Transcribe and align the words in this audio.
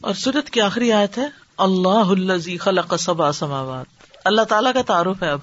اور 0.00 0.14
سورت 0.14 0.50
کی 0.50 0.60
آخری 0.60 0.92
آیت 0.92 1.18
ہے، 1.18 1.26
اللہ 1.58 1.88
الزی 1.88 2.56
خلق 2.56 2.94
سبا 2.98 3.32
سماوات۔ 3.32 3.86
اللہ 4.24 4.42
تعالیٰ 4.42 4.72
کا 4.72 4.82
تعارف 4.82 5.22
ہے 5.22 5.30
اب۔ 5.30 5.40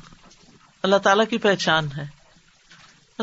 اللہ 0.83 0.95
تعالیٰ 0.95 1.25
کی 1.29 1.37
پہچان 1.37 1.87
ہے۔ 1.97 2.23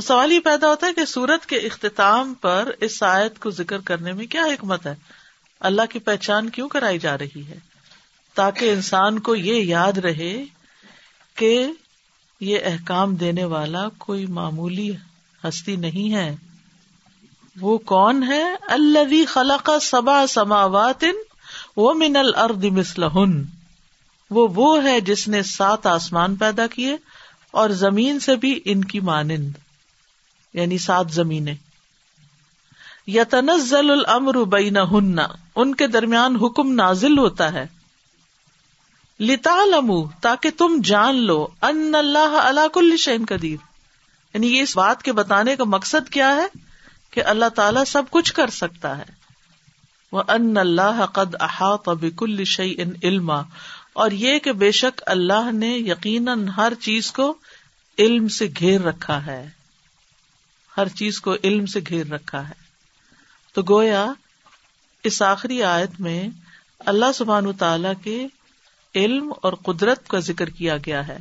سوال 0.02 0.32
یہ 0.32 0.40
پیدا 0.40 0.68
ہوتا 0.68 0.86
ہے 0.86 0.94
کہ 0.94 1.04
سورت 1.04 1.46
کے 1.46 1.56
اختتام 1.56 2.34
پر 2.34 2.70
اس 2.80 3.02
آیت 3.02 3.38
کو 3.38 3.50
ذکر 3.50 3.78
کرنے 3.80 4.12
میں 4.12 4.26
کیا 4.26 4.44
حکمت 4.44 4.86
ہے؟ 4.86 4.94
اللہ 5.60 5.82
کی 5.90 5.98
پہچان 5.98 6.50
کیوں 6.50 6.68
کرائی 6.68 6.98
جا 6.98 7.18
رہی 7.18 7.46
ہے؟ 7.48 7.58
تاکہ 8.34 8.72
انسان 8.72 9.18
کو 9.18 9.34
یہ 9.34 9.64
یاد 9.64 9.98
رہے 9.98 10.44
کہ 11.34 11.66
یہ 12.40 12.58
احکام 12.64 13.14
دینے 13.14 13.44
والا 13.44 13.88
کوئی 13.98 14.26
معمولی 14.26 14.90
ہستی 15.44 15.76
نہیں 15.76 16.14
ہے۔ 16.14 16.36
وہ 17.60 17.78
کون 17.78 18.22
ہے 18.22 18.54
اللہ 18.68 19.24
خلق 19.28 19.70
سبا 19.82 20.26
سماوات 20.26 21.04
وہ 21.76 21.94
من 21.94 22.16
الارض 22.16 22.64
مثلہن۔ 22.64 23.42
وہ 24.30 24.48
وہ 24.54 24.84
ہے 24.84 25.00
جس 25.00 25.28
نے 25.28 25.42
سات 25.42 25.86
آسمان 25.86 26.36
پیدا 26.36 26.66
کیے 26.66 26.96
اور 27.50 27.70
زمین 27.70 28.20
سے 28.20 28.36
بھی 28.36 28.60
ان 28.64 28.84
کی 28.84 29.00
مانند۔ 29.00 29.52
یعنی 30.54 30.78
سات 30.78 31.10
زمینیں۔ 31.10 31.54
یا 33.06 33.24
تنزل 33.24 33.90
الامر 33.90 34.44
بینہن۔ 34.44 35.18
ان 35.56 35.74
کے 35.74 35.86
درمیان 35.86 36.36
حکم 36.36 36.72
نازل 36.72 37.18
ہوتا 37.18 37.52
ہے۔ 37.52 37.66
لتا 39.20 39.56
تاکہ 40.20 40.50
تم 40.58 40.80
جان 40.84 41.16
لو 41.16 41.46
ان 41.62 41.94
اللہ 41.94 42.40
اللہ 42.42 42.68
کل 42.68 42.96
شین 42.96 43.24
قدیر۔ 43.28 43.56
یعنی 44.34 44.56
یہ 44.56 44.62
اس 44.62 44.76
بات 44.76 45.02
کے 45.02 45.12
بتانے 45.12 45.56
کا 45.56 45.64
مقصد 45.64 46.08
کیا 46.08 46.36
ہے؟ 46.36 46.69
کہ 47.10 47.24
اللہ 47.24 47.48
تعالیٰ 47.48 47.84
سب 47.84 48.02
کچھ 48.10 48.32
کر 48.32 48.50
سکتا 48.50 48.98
ہے۔ 48.98 49.20
وہ 50.12 50.22
ان 50.28 50.56
اللہ 50.56 51.06
قد 51.06 51.34
احاط 51.40 51.88
بکل 51.88 52.44
شعی 52.44 52.74
ان 52.78 52.90
علما۔ 53.02 53.42
اور 53.92 54.10
یہ 54.10 54.38
کہ 54.38 54.52
بے 54.52 54.72
شک 54.72 55.02
اللہ 55.06 55.52
نے 55.52 55.78
یقیناً 55.78 56.48
ہر 56.48 56.72
چیز 56.80 57.12
کو 57.12 57.36
علم 57.98 58.28
سے 58.28 58.48
گھیر 58.58 58.80
رکھا 58.80 59.26
ہے۔ 59.26 59.50
ہر 60.76 60.88
چیز 60.88 61.20
کو 61.20 61.34
علم 61.44 61.66
سے 61.66 61.80
گھیر 61.88 62.06
رکھا 62.06 62.48
ہے۔ 62.48 62.54
تو 63.52 63.62
گویا 63.68 64.12
اس 65.04 65.22
آخری 65.22 65.62
آیت 65.62 66.00
میں 66.00 66.28
اللہ 66.78 67.12
سبحان 67.14 67.52
تعالی 67.52 67.88
کے 68.02 68.26
علم 68.94 69.32
اور 69.42 69.52
قدرت 69.52 70.08
کا 70.08 70.18
ذکر 70.18 70.50
کیا 70.50 70.76
گیا 70.76 71.08
ہے 71.08 71.18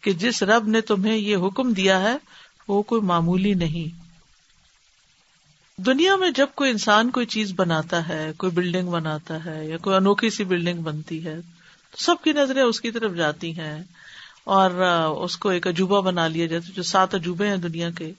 کہ 0.00 0.12
جس 0.12 0.42
رب 0.42 0.68
نے 0.68 0.80
تمہیں 0.80 1.16
یہ 1.16 1.36
حکم 1.36 1.72
دیا 1.72 2.00
ہے، 2.00 2.16
وہ 2.68 2.82
کوئی 2.82 3.02
معمولی 3.02 3.54
نہیں۔ 3.54 4.09
دنیا 5.86 6.16
میں 6.16 6.30
جب 6.30 6.46
کوئی 6.54 6.70
انسان 6.70 7.10
کوئی 7.10 7.26
چیز 7.26 7.52
بناتا 7.56 8.08
ہے، 8.08 8.32
کوئی 8.36 8.52
بلڈنگ 8.52 8.88
بناتا 8.88 9.44
ہے 9.44 9.66
یا 9.66 9.76
کوئی 9.76 9.96
انوکھی 9.96 10.30
سی 10.30 10.44
بلڈنگ 10.44 10.82
بنتی 10.82 11.24
ہے، 11.24 11.34
تو 11.90 11.96
سب 11.96 12.14
کی 12.24 12.32
نظریں 12.32 12.62
اس 12.62 12.80
کی 12.80 12.90
طرف 12.90 13.14
جاتی 13.14 13.58
ہیں 13.58 13.82
اور 14.44 14.70
اس 15.24 15.36
کو 15.36 15.48
ایک 15.48 15.66
عجوبہ 15.66 16.00
بنا 16.00 16.28
لیا 16.28 16.46
جاتا 16.46 16.72
جو 16.76 16.82
سات 16.82 17.14
عجوبے 17.14 17.48
ہیں 17.48 17.56
دنیا 17.56 17.90
کے، 17.90 18.12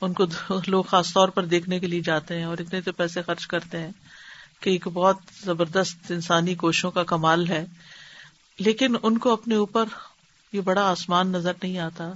ان 0.00 0.12
کو 0.12 0.24
لوگ 0.66 0.82
خاص 0.82 1.12
طور 1.12 1.28
پر 1.28 1.44
دیکھنے 1.44 1.78
کے 1.78 1.86
لیے 1.86 2.00
جاتے 2.00 2.38
ہیں 2.38 2.44
اور 2.44 2.58
اتنے 2.58 2.80
تو 2.80 2.92
پیسے 2.92 3.22
خرچ 3.22 3.46
کرتے 3.46 3.78
ہیں 3.78 3.90
کہ 4.60 4.70
ایک 4.70 4.88
بہت 4.88 5.16
زبردست 5.44 6.12
انسانی 6.12 6.54
کوشوں 6.54 6.90
کا 6.90 7.02
کمال 7.02 7.48
ہے۔ 7.48 7.64
لیکن 8.58 8.96
ان 9.02 9.18
کو 9.18 9.32
اپنے 9.32 9.54
اوپر 9.54 9.84
یہ 10.52 10.60
بڑا 10.60 10.82
آسمان 10.82 11.28
نظر 11.28 11.52
نہیں 11.62 11.78
آتا، 11.78 12.12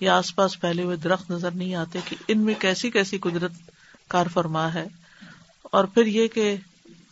یا 0.00 0.18
آس 0.18 0.36
پاس 0.36 0.60
پھیلے 0.60 0.82
ہوئے 0.82 0.96
درخت 0.96 1.30
نظر 1.30 1.50
نہیں 1.50 1.74
آتے 1.74 1.98
کہ 2.04 2.16
ان 2.28 2.38
میں 2.38 2.54
کیسی 2.58 2.90
کیسی 2.90 3.18
قدرت 3.18 3.52
کار 4.08 4.26
فرما 4.32 4.74
ہے۔ 4.74 4.86
اور 5.62 5.84
پھر 5.84 6.06
یہ 6.06 6.28
کہ 6.28 6.56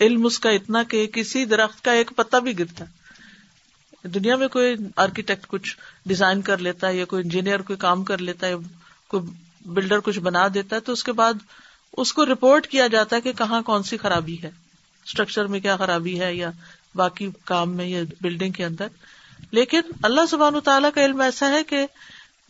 علم 0.01 0.27
اس 0.27 0.39
کا 0.39 0.51
اتنا 0.51 0.83
کہ 0.83 1.07
کسی 1.07 1.45
درخت 1.45 1.85
کا 1.85 1.93
ایک 1.93 2.11
پتا 2.17 2.39
بھی 2.39 2.59
گرتا۔ 2.59 2.85
دنیا 4.03 4.37
میں 4.37 4.49
کوئی 4.49 4.75
آرکیٹیکٹ 4.97 5.47
کچھ 5.47 5.77
ڈیزائن 6.07 6.43
کر 6.43 6.59
لیتا 6.59 6.89
ہے 6.89 6.97
یا 6.97 7.05
کوئی 7.05 7.23
انجینئر 7.23 7.63
کوئی 7.63 7.77
کام 7.77 8.05
کر 8.05 8.19
لیتا 8.19 8.47
ہے 8.47 8.55
کوئی 9.09 9.23
بلڈر 9.67 10.01
کچھ 10.01 10.19
بنا 10.19 10.49
دیتا 10.55 10.77
ہے 10.77 10.81
تو 10.81 10.93
اس 10.93 11.05
کے 11.05 11.13
بعد 11.13 11.35
اس 11.97 12.13
کو 12.13 12.27
رپورٹ 12.27 12.67
کیا 12.67 12.87
جاتا 12.87 13.17
ہے 13.17 13.21
کہ 13.21 13.33
کہاں 13.33 13.63
کون 13.63 13.83
سی 13.83 13.97
خرابی 13.97 14.37
ہے۔ 14.43 14.51
اسٹرکچر 15.05 15.47
میں 15.47 15.61
کیا 15.61 15.77
خرابی 15.77 16.21
ہے 16.21 16.35
یا 16.35 16.51
باقی 16.95 17.31
کام 17.45 17.77
میں 17.77 17.87
یا 17.87 18.03
بلڈنگ 18.21 18.53
کے 18.53 18.65
اندر۔ 18.65 18.87
لیکن 19.51 19.81
اللہ 20.03 20.21
سبحان 20.31 20.55
تعالیٰ 20.65 20.91
کا 20.95 21.05
علم 21.05 21.21
ایسا 21.21 21.49
ہے 21.49 21.65
کہ 21.65 21.87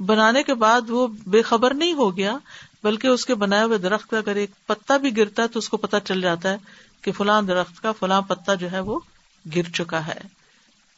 بنانے 0.01 0.43
کے 0.43 0.55
بعد 0.55 0.81
وہ 0.89 1.07
بے 1.27 1.43
خبر 1.43 1.75
نہیں 1.75 1.93
ہو 1.93 2.17
گیا۔ 2.17 2.37
بلکہ 2.85 3.07
اس 3.07 3.27
کے 3.27 3.35
بنائے 3.35 3.63
ہوئے 3.63 3.79
درخت 3.79 4.11
کا 4.11 4.19
اگر 4.19 4.37
ایک 4.37 4.51
پتا 4.67 4.97
بھی 4.97 5.17
گرتا 5.17 5.43
ہے 5.43 5.49
تو 5.49 5.59
اس 5.59 5.69
کو 5.69 5.77
پتا 5.77 6.01
چل 6.01 6.21
جاتا 6.21 6.51
ہے 6.51 6.57
کہ 7.03 7.13
فلاں 7.13 7.43
درخت 7.43 7.83
کا 7.83 7.93
فلاں 7.93 8.23
پتا 8.23 8.55
جو 8.55 8.73
ہے 8.73 8.81
وہ 8.81 9.01
گر 9.57 9.63
چکا 9.75 10.07
ہے۔ 10.07 10.21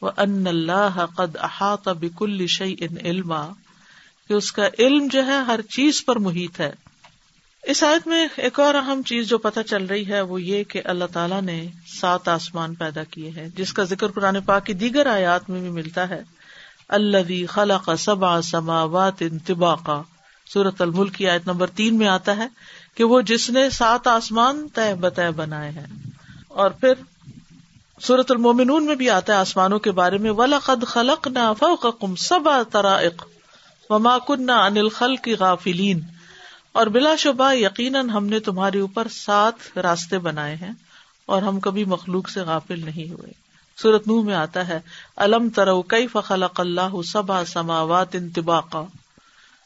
وہ 0.01 0.11
ان 0.17 0.47
اللہ 0.47 1.05
قد 1.15 1.37
احاط 1.39 1.87
بکل 1.87 2.47
شعی 2.47 2.75
ان 2.79 3.05
علما۔ 3.05 3.47
کہ 4.27 4.33
اس 4.33 4.51
کا 4.51 4.67
علم 4.79 5.07
جو 5.11 5.25
ہے 5.25 5.37
ہر 5.37 5.61
چیز 5.61 6.05
پر 6.05 6.15
محیط 6.15 6.59
ہے۔ 6.59 6.71
اس 7.63 7.83
آیت 7.83 8.07
میں 8.07 8.27
ایک 8.35 8.59
اور 8.59 8.75
اہم 8.75 9.01
چیز 9.01 9.27
جو 9.27 9.37
پتہ 9.37 9.59
چل 9.59 9.85
رہی 9.85 10.07
ہے 10.07 10.21
وہ 10.21 10.41
یہ 10.41 10.63
کہ 10.63 10.81
اللہ 10.85 11.05
تعالیٰ 11.13 11.41
نے 11.41 11.67
سات 11.87 12.27
آسمان 12.27 12.75
پیدا 12.75 13.03
کیے 13.03 13.29
ہیں، 13.29 13.47
جس 13.55 13.73
کا 13.73 13.83
ذکر 13.83 14.07
قرآن 14.07 14.41
پاک 14.41 14.65
کی 14.65 14.73
دیگر 14.73 15.05
آیات 15.05 15.49
میں 15.49 15.61
بھی 15.61 15.69
ملتا 15.69 16.09
ہے۔ 16.09 16.23
اللہ 16.87 17.45
خلا 17.49 17.77
کا 17.77 17.95
سبا 17.95 18.41
سماوات 18.41 19.13
انتبا 19.19 19.75
کا 19.75 20.03
سورت 20.53 20.81
الملک 20.81 21.15
کی 21.15 21.29
آیت 21.29 21.47
نمبر 21.47 21.67
تین 21.67 21.97
میں 21.97 22.07
آتا 22.07 22.37
ہے 22.37 22.47
کہ 22.95 23.03
وہ 23.03 23.21
جس 23.21 23.49
نے 23.49 23.69
سات 23.69 24.07
آسمان 24.07 24.67
طے 24.73 24.95
بتہ 24.95 25.31
بنائے 25.35 25.71
ہیں۔ 25.71 25.87
اور 26.47 26.71
پھر 26.71 26.93
سورت 28.01 28.31
المومنون 28.31 28.85
میں 28.85 28.95
بھی 28.95 29.09
آتا 29.09 29.33
ہے 29.33 29.37
آسمانوں 29.37 29.79
کے 29.79 29.91
بارے 29.91 30.17
میں 30.17 30.31
ولا 30.31 30.59
قد 30.59 30.83
خلق 30.87 31.27
نہ 31.27 31.53
فوقم 31.59 32.15
سبا 32.15 32.63
ترائق 32.71 33.25
وما 33.89 34.17
کن 34.19 34.49
انل 34.49 34.89
خل 34.89 35.15
کی 35.15 35.33
غافلین 35.33 36.01
اور 36.71 36.87
بلا 36.87 37.15
شبہ 37.15 37.53
یقیناً 37.53 38.09
ہم 38.09 38.25
نے 38.25 38.39
تمہارے 38.39 38.79
اوپر 38.79 39.07
سات 39.11 39.77
راستے 39.77 40.17
بنائے 40.17 40.55
ہیں 40.55 40.71
اور 41.25 41.41
ہم 41.41 41.59
کبھی 41.59 41.85
مخلوق 41.85 42.29
سے 42.29 42.39
غافل 42.39 42.85
نہیں 42.85 43.11
ہوئے۔ 43.11 43.31
سورت 43.77 44.07
نو 44.07 44.21
میں 44.21 44.35
آتا 44.35 44.67
ہے 44.67 44.79
الم 45.15 45.49
ترو 45.49 45.81
کئی 45.81 46.07
فخلق 46.07 46.59
اللہ 46.59 47.01
سبا 47.01 47.45
سماوات 47.45 48.15
انتباقا 48.15 48.83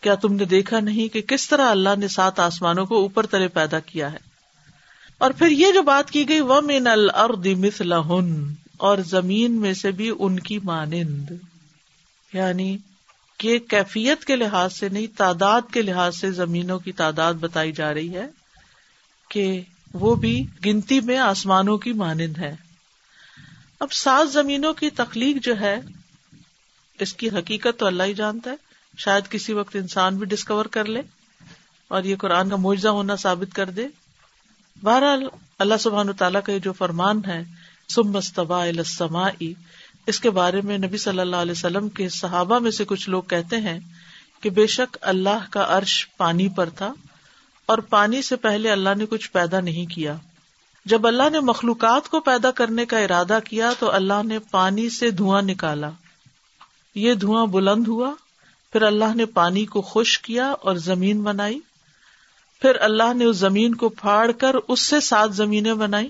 کیا 0.04 0.16
تم 0.16 0.34
نے 0.34 0.46
دیکھا 0.46 0.80
نہیں 0.80 1.14
کہ 1.14 1.22
کس 1.22 1.50
طرح 1.50 1.72
اللہ 1.72 1.90
نے 1.98 2.08
سات 2.08 2.40
آسمانوں 2.40 2.86
کو 2.86 2.96
اوپر 2.96 3.26
تلے 3.26 3.48
پیدا 3.48 3.80
کیا 3.80 4.12
ہے؟ 4.12 4.18
اور 5.18 5.32
پھر 5.32 5.48
یہ 5.48 5.72
جو 5.74 5.82
بات 5.82 6.12
کی 6.12 6.30
گئی 6.30 6.40
وہ 6.40 6.62
مین 6.62 6.88
الرد 6.88 7.46
مثلا 7.46 7.98
اور 8.78 8.98
زمین 8.98 9.52
میں 9.62 9.74
سے 9.74 9.92
بھی 9.92 10.12
ان 10.20 10.40
کی 10.40 10.60
مانند۔ 10.64 11.32
یعنی 12.34 12.78
کہ 13.38 13.60
کیفیت 13.60 14.26
کے 14.26 14.36
لحاظ 14.36 14.74
سے 14.74 14.90
نہیں، 14.90 15.18
تعداد 15.18 15.62
کے 15.74 15.82
لحاظ 15.82 16.18
سے 16.18 16.32
زمینوں 16.32 16.80
کی 16.80 16.92
تعداد 16.92 17.34
بتائی 17.34 17.72
جا 17.72 17.94
رہی 17.94 18.16
ہے 18.16 18.28
کہ 19.30 19.62
وہ 19.94 20.16
بھی 20.16 20.46
گنتی 20.66 21.02
میں 21.02 21.18
آسمانوں 21.18 21.78
کی 21.78 21.94
مانند 21.94 22.38
ہے۔ 22.38 22.56
اب 23.80 23.92
سات 23.92 24.32
زمینوں 24.32 24.74
کی 24.74 24.90
تخلیق 24.90 25.36
جو 25.44 25.60
ہے، 25.60 25.80
اس 27.00 27.14
کی 27.14 27.30
حقیقت 27.30 27.80
تو 27.80 27.86
اللہ 27.86 28.04
ہی 28.04 28.14
جانتا 28.14 28.52
ہے۔ 28.52 28.73
شاید 28.98 29.28
کسی 29.30 29.54
وقت 29.54 29.76
انسان 29.76 30.18
بھی 30.18 30.26
ڈسکور 30.26 30.66
کر 30.66 30.86
لے 30.86 31.02
اور 31.88 32.04
یہ 32.04 32.16
قرآن 32.16 32.50
کا 32.50 32.56
معجزہ 32.56 32.88
ہونا 32.88 33.16
ثابت 33.16 33.56
کر 33.56 33.70
دے۔ 33.70 33.88
بہرحال 34.84 35.24
اللہ 35.60 35.74
سبحان 35.80 36.14
تعالیٰ 36.14 36.42
کا 36.46 36.58
جو 36.58 36.74
فرمان 36.74 37.22
ہے 37.28 37.44
سم 37.90 38.18
السما 38.50 39.28
اس 40.08 40.20
کے 40.20 40.30
بارے 40.30 40.62
میں 40.62 40.78
نبی 40.78 40.98
صلی 40.98 41.20
اللہ 41.20 41.36
علیہ 41.36 41.52
وسلم 41.52 41.90
کے 41.90 42.10
صحابہ 42.10 42.60
میں 42.60 42.72
سے 42.72 42.86
کچھ 42.86 43.10
لوگ 43.10 43.24
کہتے 43.24 43.58
ہیں 43.58 43.80
کہ 44.42 44.50
بے 44.50 44.68
شک 44.68 44.98
اللہ 45.02 45.52
کا 45.52 45.66
عرش 45.70 46.08
پانی 46.18 46.50
پر 46.50 46.70
تھا 46.70 46.94
اور 47.66 47.78
پانی 47.78 48.22
سے 48.22 48.36
پہلے 48.36 48.72
اللہ 48.72 48.90
نے 48.98 49.06
کچھ 49.06 49.32
پیدا 49.32 49.60
نہیں 49.60 49.86
کیا۔ 49.86 50.16
جب 50.86 51.08
اللہ 51.08 51.30
نے 51.32 51.40
مخلوقات 51.40 52.10
کو 52.10 52.20
پیدا 52.20 52.52
کرنے 52.52 52.86
کا 52.86 53.00
ارادہ 53.00 53.40
کیا 53.46 53.72
تو 53.80 53.92
اللہ 53.92 54.24
نے 54.24 54.40
پانی 54.40 54.90
سے 54.90 55.12
دھواں 55.12 55.42
نکالا۔ 55.42 55.90
یہ 56.96 57.14
دھواں 57.14 57.46
بلند 57.46 57.88
ہوا 57.88 58.14
پھر 58.74 58.82
اللہ 58.82 59.16
نے 59.16 59.26
پانی 59.26 59.66
کو 59.66 59.82
خوش 59.82 60.20
کیا 60.20 60.48
اور 60.48 60.76
زمین 60.76 61.22
بنائی۔ 61.22 61.60
پھر 62.62 62.76
اللہ 62.76 63.14
نے 63.14 63.26
اس 63.26 63.38
زمین 63.38 63.76
کو 63.76 63.90
پھاڑ 63.90 64.32
کر 64.32 64.56
اس 64.68 64.82
سے 64.82 65.00
سات 65.00 65.36
زمینیں 65.36 65.74
بنائی۔ 65.74 66.08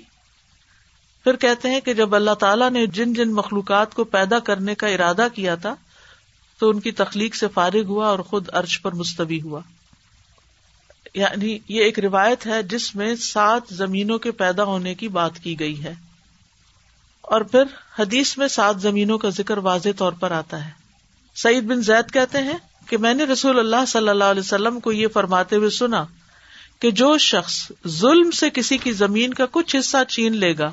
پھر 1.23 1.35
کہتے 1.35 1.69
ہیں 1.69 1.79
کہ 1.79 1.93
جب 1.93 2.15
اللہ 2.15 2.33
تعالیٰ 2.33 2.71
نے 2.71 2.85
جن 2.85 3.13
جن 3.13 3.33
مخلوقات 3.33 3.93
کو 3.93 4.03
پیدا 4.03 4.39
کرنے 4.39 4.75
کا 4.75 4.87
ارادہ 4.87 5.27
کیا 5.33 5.55
تھا، 5.55 5.75
تو 6.59 6.69
ان 6.69 6.79
کی 6.79 6.91
تخلیق 6.91 7.35
سے 7.35 7.47
فارغ 7.47 7.83
ہوا 7.83 8.07
اور 8.07 8.19
خود 8.19 8.49
ارش 8.53 8.81
پر 8.81 8.91
مستوی 8.91 9.41
ہوا۔ 9.41 9.59
یعنی 11.13 11.59
یہ 11.67 11.83
ایک 11.83 11.99
روایت 11.99 12.47
ہے 12.47 12.63
جس 12.63 12.95
میں 12.95 13.15
سات 13.15 13.61
زمینوں 13.69 14.19
کے 14.19 14.31
پیدا 14.31 14.63
ہونے 14.63 14.95
کی 14.95 15.07
بات 15.07 15.39
کی 15.39 15.59
گئی 15.59 15.83
ہے۔ 15.83 15.93
اور 17.21 17.41
پھر 17.41 17.63
حدیث 17.99 18.37
میں 18.37 18.47
سات 18.47 18.81
زمینوں 18.81 19.17
کا 19.17 19.29
ذکر 19.29 19.57
واضح 19.57 19.89
طور 19.97 20.11
پر 20.11 20.31
آتا 20.31 20.65
ہے۔ 20.65 20.82
سعید 21.35 21.63
بن 21.63 21.81
زید 21.81 22.13
کہتے 22.13 22.37
ہیں 22.37 22.57
کہ 22.87 22.97
میں 22.97 23.13
نے 23.13 23.23
رسول 23.23 23.59
اللہ 23.59 23.85
صلی 23.87 24.09
اللہ 24.09 24.23
علیہ 24.23 24.41
وسلم 24.41 24.79
کو 24.79 24.91
یہ 24.91 25.07
فرماتے 25.07 25.55
ہوئے 25.55 25.69
سنا 25.69 26.05
کہ 26.79 26.91
جو 26.91 27.17
شخص 27.17 27.71
ظلم 27.87 28.31
سے 28.31 28.49
کسی 28.49 28.77
کی 28.77 28.91
زمین 28.91 29.33
کا 29.33 29.45
کچھ 29.51 29.75
حصہ 29.79 29.97
چھین 30.09 30.37
لے 30.37 30.57
گا 30.57 30.71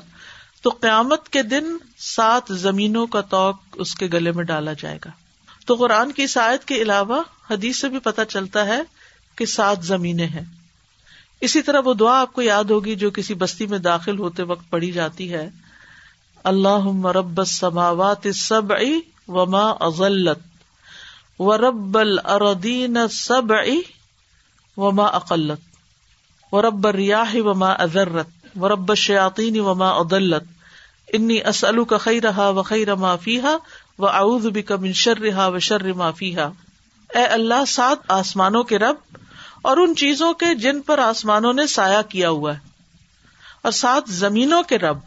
تو 0.61 0.69
قیامت 0.69 1.29
کے 1.29 1.43
دن 1.43 1.77
سات 1.97 2.43
زمینوں 2.49 3.07
کا 3.07 3.21
توق 3.21 3.55
اس 3.73 3.95
کے 3.95 4.07
گلے 4.13 4.31
میں 4.31 4.43
ڈالا 4.43 4.73
جائے 4.73 4.99
گا۔ 5.05 5.11
تو 5.65 5.75
قرآن 5.75 6.11
کی 6.11 6.27
سائد 6.27 6.65
کے 6.65 6.75
علاوہ 6.75 7.23
حدیث 7.51 7.79
سے 7.79 7.89
بھی 7.89 7.99
پتہ 7.99 8.21
چلتا 8.29 8.65
ہے 8.65 8.81
کہ 9.35 9.45
سات 9.45 9.83
زمینیں 9.83 10.27
ہیں۔ 10.27 10.43
اسی 11.41 11.61
طرح 11.61 11.81
وہ 11.85 11.93
دعا 11.93 12.21
آپ 12.21 12.33
کو 12.33 12.41
یاد 12.41 12.63
ہوگی 12.63 12.95
جو 12.95 13.11
کسی 13.11 13.33
بستی 13.33 13.65
میں 13.65 13.79
داخل 13.79 14.19
ہوتے 14.19 14.43
وقت 14.43 14.69
پڑھی 14.69 14.91
جاتی 14.91 15.33
ہے 15.33 15.49
اللہ 16.43 16.79
مرب 16.79 17.45
سماوات 17.45 18.27
سب 18.35 18.73
وما 19.27 19.63
ازلت 19.79 20.50
و 21.41 21.57
رب 21.57 21.97
الردین 21.97 22.97
سب 23.07 23.53
وما 24.77 25.07
اقلت 25.07 25.59
و 26.53 26.61
رب 26.61 26.87
ریاح 26.87 27.35
وما 27.35 27.71
ازرت 27.71 28.27
و 28.55 28.69
رب 28.69 28.93
شیاطین 28.93 29.59
وما 29.59 29.89
ادلت 29.89 30.43
انی 31.13 31.43
اسلو 31.45 31.85
کا 31.85 31.97
خی 31.97 32.21
رہا 32.21 32.49
و 32.49 32.63
خی 32.63 32.85
رما 32.85 33.15
فیحا 33.15 33.57
و 33.99 34.07
اعوذ 34.07 34.47
بک 34.47 34.71
من 34.71 34.93
شر 34.93 35.17
رہا 35.17 35.47
و 35.47 35.59
شر 35.59 35.93
ما 35.93 36.11
فیحا 36.11 36.49
اے 37.15 37.25
اللہ، 37.25 37.65
سات 37.67 37.97
آسمانوں 38.07 38.63
کے 38.63 38.79
رب 38.79 38.95
اور 39.61 39.77
ان 39.77 39.95
چیزوں 39.95 40.33
کے 40.33 40.55
جن 40.55 40.81
پر 40.81 40.99
آسمانوں 40.99 41.53
نے 41.53 41.67
سایہ 41.67 42.01
کیا 42.01 42.29
ہوا 42.29 42.53
ہے۔ 42.53 42.59
اور 43.61 43.71
سات 43.71 44.03
زمینوں 44.09 44.63
کے 44.63 44.77
رب 44.77 44.97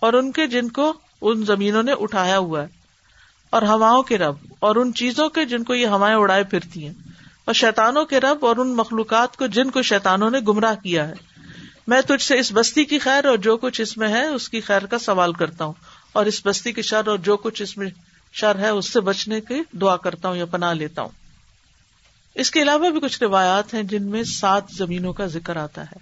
اور 0.00 0.12
ان 0.12 0.32
کے 0.32 0.46
جن 0.46 0.68
کو 0.68 0.92
ان 1.22 1.44
زمینوں 1.44 1.82
نے 1.82 1.92
اٹھایا 1.92 2.38
ہوا 2.38 2.62
ہے۔ 2.62 2.66
اور 3.50 3.62
ہواؤں 3.62 4.02
کے 4.02 4.18
رب 4.18 4.34
اور 4.58 4.76
ان 4.76 4.94
چیزوں 4.94 5.28
کے 5.28 5.44
جن 5.44 5.64
کو 5.64 5.74
یہ 5.74 5.86
ہوائیں 5.86 6.16
اڑائے 6.16 6.44
پھرتی 6.44 6.86
ہیں۔ 6.86 6.94
اور 7.44 7.54
شیتانوں 7.54 8.04
کے 8.04 8.20
رب 8.20 8.46
اور 8.46 8.56
ان 8.56 8.76
مخلوقات 8.76 9.36
کو 9.36 9.46
جن 9.46 9.70
کو 9.70 9.82
شیتانوں 9.82 10.30
نے 10.30 10.38
گمراہ 10.38 10.74
کیا 10.74 11.08
ہے۔ 11.08 11.14
میں 11.86 12.00
تجھ 12.00 12.22
سے 12.22 12.38
اس 12.38 12.52
بستی 12.54 12.84
کی 12.84 12.98
خیر 12.98 13.24
اور 13.24 13.38
جو 13.38 13.56
کچھ 13.56 13.80
اس 13.80 13.96
میں 13.96 14.08
ہے، 14.08 14.26
اس 14.26 14.48
کی 14.48 14.60
خیر 14.60 14.86
کا 14.86 14.98
سوال 14.98 15.32
کرتا 15.32 15.64
ہوں۔ 15.64 15.72
اور 16.12 16.26
اس 16.26 16.46
بستی 16.46 16.72
کی 16.72 16.82
شر 16.82 17.06
اور 17.06 17.18
جو 17.18 17.36
کچھ 17.36 17.62
اس 17.62 17.76
میں 17.76 17.86
شر 18.32 18.58
ہے، 18.58 18.68
اس 18.68 18.92
سے 18.92 19.00
بچنے 19.00 19.40
کی 19.40 19.54
دعا 19.72 19.96
کرتا 19.96 20.28
ہوں 20.28 20.36
یا 20.36 20.46
پناہ 20.46 20.74
لیتا 20.74 21.02
ہوں۔ 21.02 21.08
اس 22.34 22.50
کے 22.50 22.62
علاوہ 22.62 22.90
بھی 22.90 23.00
کچھ 23.00 23.22
روایات 23.22 23.74
ہیں 23.74 23.82
جن 23.82 24.06
میں 24.06 24.22
سات 24.22 24.62
زمینوں 24.70 25.12
کا 25.12 25.26
ذکر 25.26 25.56
آتا 25.56 25.82
ہے۔ 25.82 25.96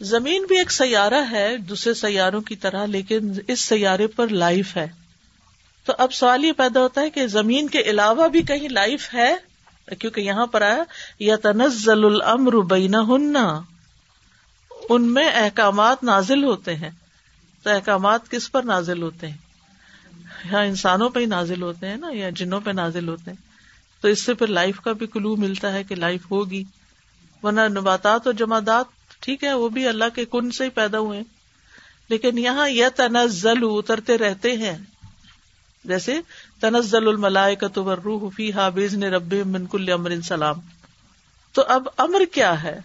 زمین 0.00 0.44
بھی 0.44 0.58
ایک 0.58 0.72
سیارہ 0.72 1.22
ہے، 1.30 1.56
دوسرے 1.56 1.94
سیاروں 1.94 2.40
کی 2.40 2.56
طرح، 2.56 2.86
لیکن 2.86 3.32
اس 3.48 3.60
سیارے 3.60 4.06
پر 4.06 4.28
لائف 4.28 4.76
ہے۔ 4.76 4.88
تو 5.90 5.94
اب 5.98 6.12
سوال 6.12 6.44
یہ 6.44 6.52
پیدا 6.52 6.80
ہوتا 6.80 7.00
ہے 7.00 7.10
کہ 7.10 7.26
زمین 7.26 7.68
کے 7.68 7.80
علاوہ 7.80 8.28
بھی 8.28 8.42
کہیں 8.42 8.68
لائف 8.68 9.14
ہے؟ 9.14 9.36
کیونکہ 9.98 10.20
یہاں 10.20 10.46
پر 10.46 10.62
آیا 10.62 10.82
یا 11.18 11.36
تنزل 11.36 12.04
الامر 12.04 12.60
بین 12.60 12.94
ہننا 12.94 13.60
ان 14.88 15.14
میں 15.14 15.30
احکامات 15.34 16.04
نازل 16.04 16.44
ہوتے 16.44 16.76
ہیں۔ 16.76 16.90
تو 17.62 17.70
احکامات 17.70 18.30
کس 18.30 18.52
پر 18.52 18.62
نازل 18.62 19.02
ہوتے 19.02 19.28
ہیں؟ 19.28 19.36
یہاں 20.44 20.64
انسانوں 20.64 21.10
پہ 21.10 21.20
ہی 21.20 21.26
نازل 21.26 21.62
ہوتے 21.62 21.88
ہیں 21.88 21.96
نا، 21.96 22.08
یا 22.12 22.30
جنوں 22.30 22.60
پہ 22.60 22.70
نازل 22.70 23.08
ہوتے 23.08 23.30
ہیں۔ 23.30 23.42
تو 24.00 24.08
اس 24.08 24.22
سے 24.22 24.34
پھر 24.34 24.46
لائف 24.46 24.80
کا 24.80 24.92
بھی 24.92 25.06
کلو 25.06 25.36
ملتا 25.36 25.72
ہے 25.72 25.84
کہ 25.84 25.94
لائف 25.94 26.30
ہوگی۔ 26.30 26.64
ورنہ 27.42 27.60
نباتات 27.60 28.26
اور 28.26 28.34
جماعت 28.34 28.86
ٹھیک 29.20 29.44
ہے، 29.44 29.54
وہ 29.54 29.68
بھی 29.68 29.88
اللہ 29.88 30.04
کے 30.14 30.24
کن 30.24 30.50
سے 30.50 30.64
ہی 30.64 30.68
پیدا 30.68 30.98
ہوئے 30.98 31.22
لیکن 32.08 32.38
یہاں 32.38 32.68
یہ 32.68 32.86
تنزل 32.96 33.58
اترتے 33.62 34.18
رہتے 34.18 34.56
ہیں۔ 34.56 34.78
جیسے 35.84 36.14
تنزل 36.60 37.08
الملائے 37.08 37.56
کا 37.56 37.68
تو 37.68 37.96
روح 37.96 38.30
فی 38.36 38.52
حابیز 38.52 38.94
نے 38.94 39.08
رب 39.08 39.34
منکل 39.34 39.92
امر 39.92 40.20
سلام۔ 40.20 40.60
تو 41.52 41.62
اب 41.68 41.88
امر 41.98 42.22
کیا 42.32 42.62
ہے؟ 42.62 42.80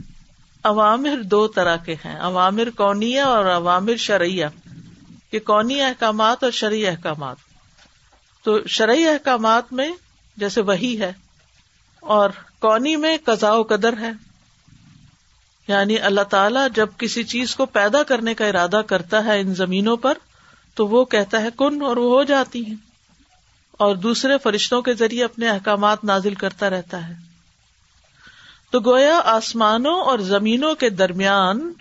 عوامر 0.64 1.22
دو 1.22 1.48
طرح 1.48 1.76
کے 1.76 1.94
ہیں۔ 1.94 2.20
عوامر 2.20 2.70
کونیا 2.70 3.26
اور 3.26 3.46
عوامر 3.46 3.96
شرعیہ۔ 3.96 4.46
یہ 5.32 5.40
کونی 5.40 5.82
احکامات 5.82 6.44
اور 6.44 6.52
شرعی 6.52 6.88
احکامات۔ 6.88 7.36
تو 8.44 8.68
شرعی 8.68 9.06
احکامات 9.06 9.74
میں 9.74 9.90
جیسے 10.38 10.62
وہی 10.62 11.00
ہے 11.00 11.14
اور 12.00 12.30
کونی 12.60 12.96
میں 12.96 13.18
قزا 13.26 13.54
و 13.54 13.64
قدر 13.64 13.98
ہے۔ 13.98 14.12
یعنی 15.68 16.00
اللہ 16.00 16.22
تعالیٰ 16.22 16.68
جب 16.76 16.88
کسی 16.98 17.24
چیز 17.24 17.56
کو 17.56 17.66
پیدا 17.66 18.04
کرنے 18.04 18.34
کا 18.34 18.46
ارادہ 18.46 18.82
کرتا 18.88 19.26
ہے 19.26 19.40
ان 19.40 19.56
زمینوں 19.56 19.98
پر، 19.98 20.18
تو 20.76 20.88
وہ 20.88 21.06
کہتا 21.06 21.42
ہے 21.42 21.48
کن 21.58 21.82
اور 21.82 21.98
وہ 21.98 22.16
ہو 22.16 22.24
جاتی 22.24 22.66
ہیں۔ 22.66 22.85
اور 23.80 23.96
دوسرے 23.96 24.38
فرشتوں 24.44 24.82
کے 24.82 24.94
ذریعے 24.94 25.24
اپنے 25.24 25.50
احکامات 25.50 26.04
نازل 26.04 26.34
کرتا 26.34 26.70
رہتا 26.70 27.08
ہے۔ 27.08 27.14
تو 28.72 28.80
گویا 28.80 29.22
آسمانوں 29.26 30.02
اور 30.02 30.20
زمینوں 30.20 30.76
کے 30.76 30.90
درمیان 30.90 31.74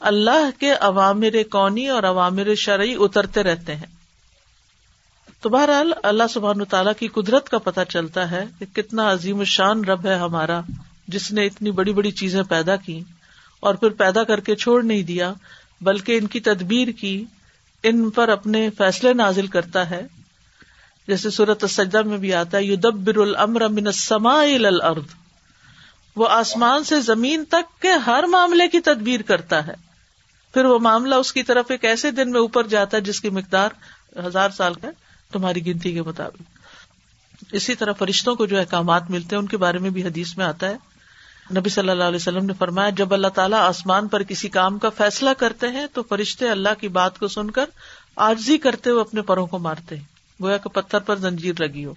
اللہ 0.00 0.60
کے 0.60 0.72
عوامر 0.72 1.42
کونی 1.50 1.88
اور 1.88 2.02
عوامر 2.02 2.54
شرعی 2.54 2.94
اترتے 2.98 3.42
رہتے 3.42 3.76
ہیں۔ 3.76 3.86
تو 5.40 5.48
بہرحال 5.48 5.92
اللہ 6.02 6.22
سبحان 6.30 6.64
تعالیٰ 6.64 6.92
کی 6.98 7.08
قدرت 7.08 7.48
کا 7.48 7.58
پتہ 7.58 7.80
چلتا 7.88 8.30
ہے 8.30 8.44
کہ 8.58 8.66
کتنا 8.74 9.12
عظیم 9.12 9.38
الشان 9.38 9.84
رب 9.84 10.06
ہے 10.06 10.14
ہمارا، 10.14 10.60
جس 11.08 11.32
نے 11.32 11.46
اتنی 11.46 11.70
بڑی 11.70 11.92
بڑی 11.92 12.10
چیزیں 12.10 12.42
پیدا 12.42 12.76
کی 12.76 13.00
اور 13.60 13.74
پھر 13.74 13.88
پیدا 13.88 14.24
کر 14.24 14.40
کے 14.40 14.56
چھوڑ 14.56 14.82
نہیں 14.82 15.02
دیا، 15.02 15.32
بلکہ 15.80 16.18
ان 16.18 16.26
کی 16.26 16.40
تدبیر 16.40 16.88
کی، 16.88 17.24
ان 17.82 18.10
پر 18.10 18.28
اپنے 18.28 18.70
فیصلے 18.70 19.12
نازل 19.12 19.46
کرتا 19.46 19.90
ہے۔ 19.90 20.06
جیسے 21.08 21.30
صورت 21.30 21.64
سجدہ 21.70 22.02
میں 22.02 22.18
بھی 22.18 22.34
آتا 22.34 22.56
ہے 22.56 22.62
یو 22.62 22.76
دبر 22.76 23.16
المر 23.16 23.68
من 23.68 23.86
السماء 23.86 24.44
الارض۔ 24.54 25.14
وہ 26.16 26.28
آسمان 26.28 26.84
سے 26.84 27.00
زمین 27.00 27.44
تک 27.44 27.82
کے 27.82 27.90
ہر 27.90 28.24
معاملے 28.24 28.68
کی 28.68 28.80
تدبیر 28.80 29.22
کرتا 29.22 29.66
ہے۔ 29.66 29.72
پھر 30.54 30.64
وہ 30.64 30.78
معاملہ 30.78 31.14
اس 31.14 31.32
کی 31.32 31.42
طرف 31.42 31.64
ایک 31.68 31.84
ایسے 31.84 32.10
دن 32.10 32.30
میں 32.30 32.40
اوپر 32.40 32.66
جاتا 32.66 32.96
ہے 32.96 33.02
جس 33.02 33.20
کی 33.20 33.30
مقدار 33.30 33.68
ہزار 34.26 34.50
سال 34.50 34.74
کا 34.74 34.88
تمہاری 35.32 35.66
گنتی 35.66 35.92
کے 35.92 36.02
مطابق۔ 36.02 36.42
اسی 37.52 37.74
طرح 37.74 37.92
فرشتوں 37.92 38.34
کو 38.34 38.46
جو 38.46 38.58
احکامات 38.58 39.10
ملتے 39.10 39.36
ہیں، 39.36 39.40
ان 39.40 39.46
کے 39.46 39.56
بارے 39.56 39.78
میں 39.78 39.90
بھی 39.90 40.04
حدیث 40.04 40.36
میں 40.36 40.46
آتا 40.46 40.68
ہے۔ 40.68 40.76
نبی 41.56 41.68
صلی 41.68 41.90
اللہ 41.90 42.04
علیہ 42.04 42.16
وسلم 42.16 42.46
نے 42.46 42.52
فرمایا، 42.58 42.90
جب 42.90 43.14
اللہ 43.14 43.28
تعالیٰ 43.28 43.58
آسمان 43.58 44.08
پر 44.08 44.22
کسی 44.22 44.48
کام 44.48 44.78
کا 44.78 44.88
فیصلہ 44.88 45.30
کرتے 45.38 45.68
ہیں 45.68 45.86
تو 45.92 46.02
فرشتے 46.02 46.48
اللہ 46.48 46.68
کی 46.80 46.88
بات 46.88 47.18
کو 47.18 47.28
سن 47.28 47.50
کر 47.50 47.64
آرزی 48.16 48.58
کرتے 48.58 48.90
ہوئے 48.90 49.00
اپنے 49.00 49.22
پروں 49.22 49.46
کو 49.46 49.58
مارتے 49.58 49.96
ہیں۔ 49.96 50.11
گویا 50.42 50.56
کہ 50.56 50.68
پتھر 50.68 50.98
پر 50.98 51.16
زنجیر 51.16 51.54
لگی 51.58 51.84
ہو۔ 51.84 51.94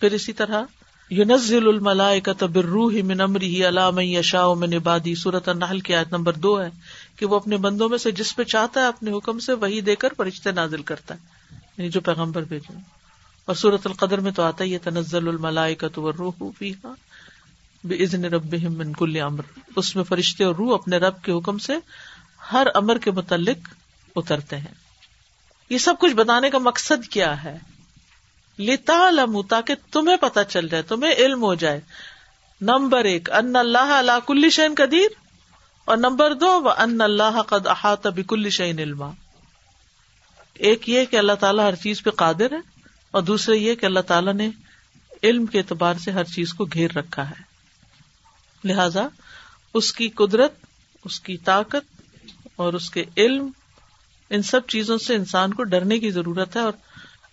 پھر 0.00 0.12
اسی 0.12 0.32
طرح 0.32 0.62
یونزل 1.10 1.68
الملا 1.68 2.18
کا 2.18 2.32
تبروح 2.32 2.94
من 3.04 3.20
امری 3.20 3.56
ہی 3.56 3.68
علام 3.68 3.98
یشا 3.98 4.54
میں 4.54 4.68
نبادی 4.68 5.14
صورت 5.14 5.48
النحل 5.48 5.80
کی 5.80 5.94
آیت 5.94 6.12
نمبر 6.12 6.32
دو 6.32 6.62
ہے 6.62 6.68
کہ 7.16 7.26
وہ 7.26 7.36
اپنے 7.36 7.56
بندوں 7.56 7.88
میں 7.88 7.98
سے 7.98 8.10
جس 8.10 8.36
پہ 8.36 8.42
چاہتا 8.42 8.80
ہے 8.80 8.86
اپنے 8.86 9.10
حکم 9.10 9.38
سے 9.38 9.52
وہی 9.52 9.80
دے 9.80 9.96
کر 9.96 10.08
فرشتے 10.16 10.52
نازل 10.52 10.82
کرتا 10.82 11.14
ہے 11.14 11.18
یعنی 11.78 11.90
جو 11.90 12.00
پیغمبر 12.00 12.42
بھیجے۔ 12.42 12.78
اور 13.44 13.54
سورت 13.54 13.86
القدر 13.86 14.20
میں 14.20 14.32
تو 14.32 14.42
آتا 14.42 14.64
ہی 14.64 14.78
تنزل 14.78 15.28
الملائے 15.28 15.74
کا 15.74 15.88
تو 15.88 16.12
روح 16.12 16.44
بے 17.84 18.04
عزن 18.04 18.24
رب 18.24 18.54
من 18.54 18.92
کل 18.92 19.20
امر 19.20 19.42
اس 19.76 19.96
میں 19.96 20.04
فرشتے 20.04 20.44
اور 20.44 20.54
روح 20.54 20.74
اپنے 20.74 20.96
رب 20.96 21.22
کے 21.22 21.32
حکم 21.32 21.58
سے 21.58 21.72
ہر 22.52 22.66
امر 22.74 22.98
کے 22.98 23.10
متعلق 23.10 23.68
اترتے 24.16 24.56
ہیں۔ 24.56 24.83
یہ 25.70 25.78
سب 25.78 25.94
کچھ 26.00 26.14
بتانے 26.14 26.50
کا 26.50 26.58
مقصد 26.58 27.06
کیا 27.08 27.44
ہے؟ 27.44 27.56
لتا 28.58 29.10
لمو 29.10 29.42
تاکہ 29.42 29.74
تمہیں 29.92 30.16
پتا 30.16 30.44
چل 30.44 30.68
جائے، 30.68 30.82
تمہیں 30.82 31.12
علم 31.12 31.42
ہو 31.42 31.54
جائے۔ 31.54 31.80
نمبر 32.60 33.04
ایک، 33.04 33.30
ان 33.30 33.56
اللہ 33.56 33.92
اللہ 33.92 34.18
کل 34.26 34.48
شعین 34.50 34.74
قدیر 34.76 35.16
اور 35.84 35.96
نمبر 35.96 36.34
دو 36.34 36.50
و 36.62 36.70
ان 36.70 37.00
اللہ 37.00 37.40
قد 37.42 37.66
احاط 37.66 38.06
بکل 38.06 38.48
شعین 38.50 38.78
علما۔ 38.78 39.10
ایک 40.54 40.88
یہ 40.88 41.04
کہ 41.04 41.16
اللہ 41.16 41.32
تعالیٰ 41.40 41.64
ہر 41.64 41.74
چیز 41.74 42.02
پہ 42.02 42.10
قادر 42.10 42.52
ہے، 42.52 42.60
اور 43.10 43.22
دوسرے 43.22 43.56
یہ 43.56 43.74
کہ 43.74 43.86
اللہ 43.86 44.00
تعالیٰ 44.00 44.34
نے 44.34 44.48
علم 45.22 45.46
کے 45.46 45.58
اعتبار 45.58 45.94
سے 45.94 46.10
ہر 46.10 46.24
چیز 46.24 46.52
کو 46.54 46.64
گھیر 46.64 46.96
رکھا 46.96 47.28
ہے۔ 47.30 47.42
لہذا، 48.64 49.06
اس 49.74 49.92
کی 49.92 50.08
قدرت، 50.08 50.52
اس 51.04 51.20
کی 51.20 51.36
طاقت 51.36 52.12
اور 52.56 52.72
اس 52.72 52.90
کے 52.90 53.04
علم 53.16 53.50
ان 54.30 54.42
سب 54.42 54.66
چیزوں 54.66 54.98
سے 54.98 55.14
انسان 55.14 55.54
کو 55.54 55.64
ڈرنے 55.64 55.98
کی 55.98 56.10
ضرورت 56.10 56.56
ہے 56.56 56.60
اور 56.60 56.72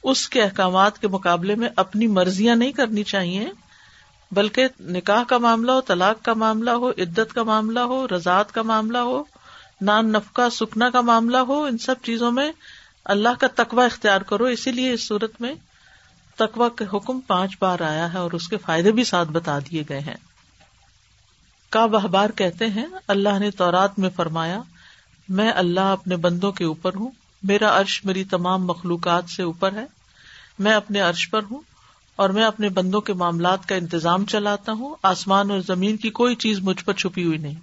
اس 0.03 0.29
کے 0.29 0.43
احکامات 0.43 0.99
کے 0.99 1.07
مقابلے 1.07 1.55
میں 1.55 1.69
اپنی 1.75 2.07
مرضیاں 2.07 2.55
نہیں 2.55 2.71
کرنی 2.71 3.03
چاہیے، 3.03 3.49
بلکہ 4.31 4.67
نکاح 4.79 5.23
کا 5.23 5.37
معاملہ 5.37 5.71
ہو، 5.71 5.81
طلاق 5.81 6.25
کا 6.25 6.33
معاملہ 6.33 6.71
ہو، 6.71 6.89
عدت 6.89 7.33
کا 7.33 7.43
معاملہ 7.43 7.79
ہو 7.79 8.07
رضاط 8.07 8.51
کا 8.51 8.61
معاملہ 8.61 8.97
ہو، 8.97 9.23
نان 9.81 10.11
نفقہ، 10.11 10.49
سکنا 10.51 10.89
کا 10.89 11.01
معاملہ 11.01 11.37
ہو، 11.37 11.63
ان 11.63 11.77
سب 11.77 11.95
چیزوں 12.03 12.31
میں 12.31 12.51
اللہ 13.05 13.29
کا 13.39 13.47
تقوا 13.55 13.85
اختیار 13.85 14.21
کرو۔ 14.21 14.45
اسی 14.45 14.71
لیے 14.71 14.93
اس 14.93 15.07
صورت 15.07 15.41
میں 15.41 15.53
تقوا 16.35 16.69
کا 16.69 16.97
حکم 16.97 17.19
پانچ 17.19 17.57
بار 17.59 17.79
آیا 17.79 18.13
ہے 18.13 18.17
اور 18.17 18.31
اس 18.31 18.47
کے 18.47 18.57
فائدے 18.57 18.91
بھی 18.91 19.03
ساتھ 19.03 19.29
بتا 19.29 19.59
دیے 19.59 19.83
گئے 19.89 19.99
ہیں۔ 19.99 20.15
کا 21.69 21.85
بہبار 21.85 22.29
کہتے 22.29 22.67
ہیں، 22.67 22.85
اللہ 23.07 23.39
نے 23.39 23.51
تورات 23.51 23.99
میں 23.99 24.09
فرمایا 24.09 24.61
میں 25.31 25.51
اللہ 25.55 25.79
اپنے 25.79 26.15
بندوں 26.15 26.51
کے 26.51 26.63
اوپر 26.63 26.95
ہوں، 26.95 27.11
میرا 27.43 27.79
عرش 27.79 28.05
میری 28.05 28.23
تمام 28.23 28.65
مخلوقات 28.65 29.29
سے 29.29 29.43
اوپر 29.43 29.73
ہے، 29.73 29.85
میں 30.59 30.73
اپنے 30.73 30.99
عرش 30.99 31.29
پر 31.29 31.41
ہوں 31.51 31.61
اور 32.15 32.29
میں 32.29 32.43
اپنے 32.43 32.69
بندوں 32.69 33.01
کے 33.01 33.13
معاملات 33.13 33.65
کا 33.65 33.75
انتظام 33.75 34.25
چلاتا 34.25 34.71
ہوں، 34.71 34.95
آسمان 35.03 35.51
اور 35.51 35.59
زمین 35.59 35.97
کی 35.97 36.09
کوئی 36.09 36.35
چیز 36.35 36.59
مجھ 36.59 36.85
پر 36.85 36.93
چھپی 36.93 37.25
ہوئی 37.25 37.37
نہیں۔ 37.37 37.55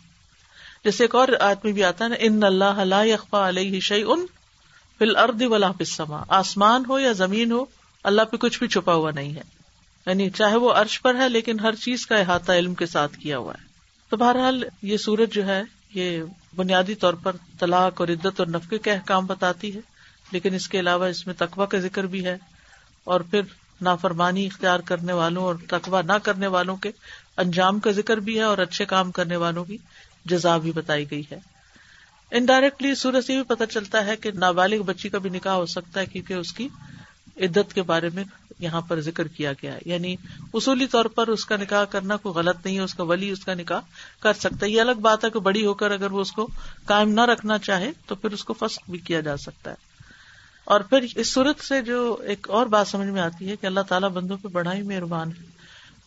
جیسے 0.84 1.04
ایک 1.04 1.14
اور 1.14 1.28
آدمی 1.40 1.72
بھی 1.72 1.84
آتا 1.84 2.04
ہے 2.04 2.08
نا، 2.08 2.16
ان 2.18 2.42
اللہ 2.44 2.94
اخبا 2.94 3.48
علیہ 3.48 3.80
شعی 3.80 4.02
ان 4.02 4.26
فل 4.98 5.16
ارد 5.16 5.42
ولا 5.42 5.72
پسما 5.72 6.22
آسمان 6.28 6.82
ہو 6.88 6.98
یا 6.98 7.12
زمین 7.12 7.52
ہو، 7.52 7.64
اللہ 8.04 8.22
پہ 8.22 8.36
کچھ 8.36 8.58
بھی 8.58 8.68
چھپا 8.68 8.94
ہوا 8.94 9.10
نہیں 9.10 9.34
ہے۔ 9.34 9.42
یعنی 10.06 10.30
چاہے 10.30 10.56
وہ 10.56 10.72
عرش 10.72 11.02
پر 11.02 11.14
ہے، 11.14 11.28
لیکن 11.28 11.60
ہر 11.60 11.74
چیز 11.74 12.06
کا 12.06 12.16
احاطہ 12.16 12.52
علم 12.52 12.74
کے 12.74 12.86
ساتھ 12.86 13.18
کیا 13.18 13.38
ہوا 13.38 13.52
ہے۔ 13.52 13.64
تو 14.10 14.16
بہرحال 14.16 14.64
یہ 14.82 14.96
سورج 14.96 15.32
جو 15.32 15.46
ہے، 15.46 15.62
یہ 15.94 16.22
بنیادی 16.58 16.94
طور 16.94 17.14
پر 17.14 17.36
طلاق 17.60 18.00
اور 18.00 18.08
عدت 18.08 18.40
اور 18.40 18.46
نفقے 18.46 18.78
کے 18.78 18.92
احکام 18.92 19.26
بتاتی 19.26 19.74
ہے، 19.74 19.80
لیکن 20.32 20.54
اس 20.54 20.68
کے 20.68 20.80
علاوہ 20.80 21.04
اس 21.04 21.26
میں 21.26 21.34
تقوا 21.38 21.66
کا 21.66 21.78
ذکر 21.78 22.06
بھی 22.06 22.24
ہے۔ 22.24 22.36
اور 23.04 23.20
پھر 23.20 23.40
نافرمانی 23.80 24.46
اختیار 24.46 24.80
کرنے 24.80 25.12
والوں 25.12 25.42
اور 25.42 25.54
تقوا 25.68 26.02
نہ 26.02 26.12
کرنے 26.22 26.46
والوں 26.46 26.76
کے 26.76 26.90
انجام 27.36 27.78
کا 27.80 27.90
ذکر 27.90 28.16
بھی 28.16 28.36
ہے 28.36 28.42
اور 28.42 28.58
اچھے 28.58 28.84
کام 28.84 29.10
کرنے 29.10 29.36
والوں 29.36 29.64
کی 29.64 29.76
جزا 30.24 30.56
بھی 30.56 30.72
بتائی 30.72 31.10
گئی 31.10 31.22
ہے۔ 31.32 31.38
انڈائریکٹلی 32.30 32.94
سورج 32.94 33.24
سے 33.24 33.34
بھی 33.34 33.42
پتہ 33.42 33.64
چلتا 33.64 34.06
ہے 34.06 34.16
کہ 34.16 34.30
نابالغ 34.30 34.82
بچی 34.82 35.08
کا 35.08 35.18
بھی 35.18 35.30
نکاح 35.30 35.52
ہو 35.52 35.66
سکتا 35.66 36.00
ہے 36.00 36.06
کیونکہ 36.06 36.34
اس 36.34 36.52
کی 36.52 36.68
عدت 37.38 37.74
کے 37.74 37.82
بارے 37.82 38.08
میں 38.14 38.24
یہاں 38.58 38.80
پر 38.80 39.00
ذکر 39.00 39.28
کیا 39.28 39.52
گیا 39.52 39.74
ہے۔ 39.74 39.78
یعنی 39.84 40.16
اصولی 40.54 40.86
طور 40.86 41.04
پر 41.04 41.28
اس 41.28 41.44
کا 41.44 41.56
نکاح 41.56 41.84
کرنا 41.84 42.16
کوئی 42.16 42.34
غلط 42.34 42.56
نہیں 42.64 42.76
ہے، 42.76 42.82
اس 42.82 42.94
کا 42.94 43.02
ولی 43.02 43.30
اس 43.30 43.44
کا 43.44 43.54
نکاح 43.54 43.80
کر 44.20 44.32
سکتا 44.32 44.66
ہے۔ 44.66 44.70
یہ 44.70 44.80
الگ 44.80 44.92
بات 44.92 45.24
ہے 45.24 45.30
کہ 45.30 45.38
بڑی 45.38 45.66
ہو 45.66 45.74
کر 45.74 45.90
اگر 45.90 46.10
وہ 46.10 46.20
اس 46.20 46.32
کو 46.32 46.48
قائم 46.84 47.10
نہ 47.10 47.20
رکھنا 47.20 47.58
چاہے 47.58 47.90
تو 48.06 48.14
پھر 48.14 48.30
اس 48.30 48.44
کو 48.44 48.54
فسق 48.54 48.90
بھی 48.90 48.98
کیا 48.98 49.20
جا 49.20 49.36
سکتا 49.36 49.70
ہے۔ 49.70 49.76
اور 50.64 50.80
پھر 50.80 51.06
اس 51.14 51.32
صورت 51.32 51.60
سے 51.60 51.82
جو 51.82 52.16
ایک 52.24 52.50
اور 52.50 52.66
بات 52.66 52.88
سمجھ 52.88 53.08
میں 53.08 53.20
آتی 53.20 53.48
ہے 53.48 53.56
کہ 53.56 53.66
اللہ 53.66 53.80
تعالیٰ 53.80 54.08
بندوں 54.08 54.36
پہ 54.42 54.48
بڑا 54.48 54.74
ہی 54.74 54.82
مہربان 54.82 55.28
ہے۔ 55.28 55.44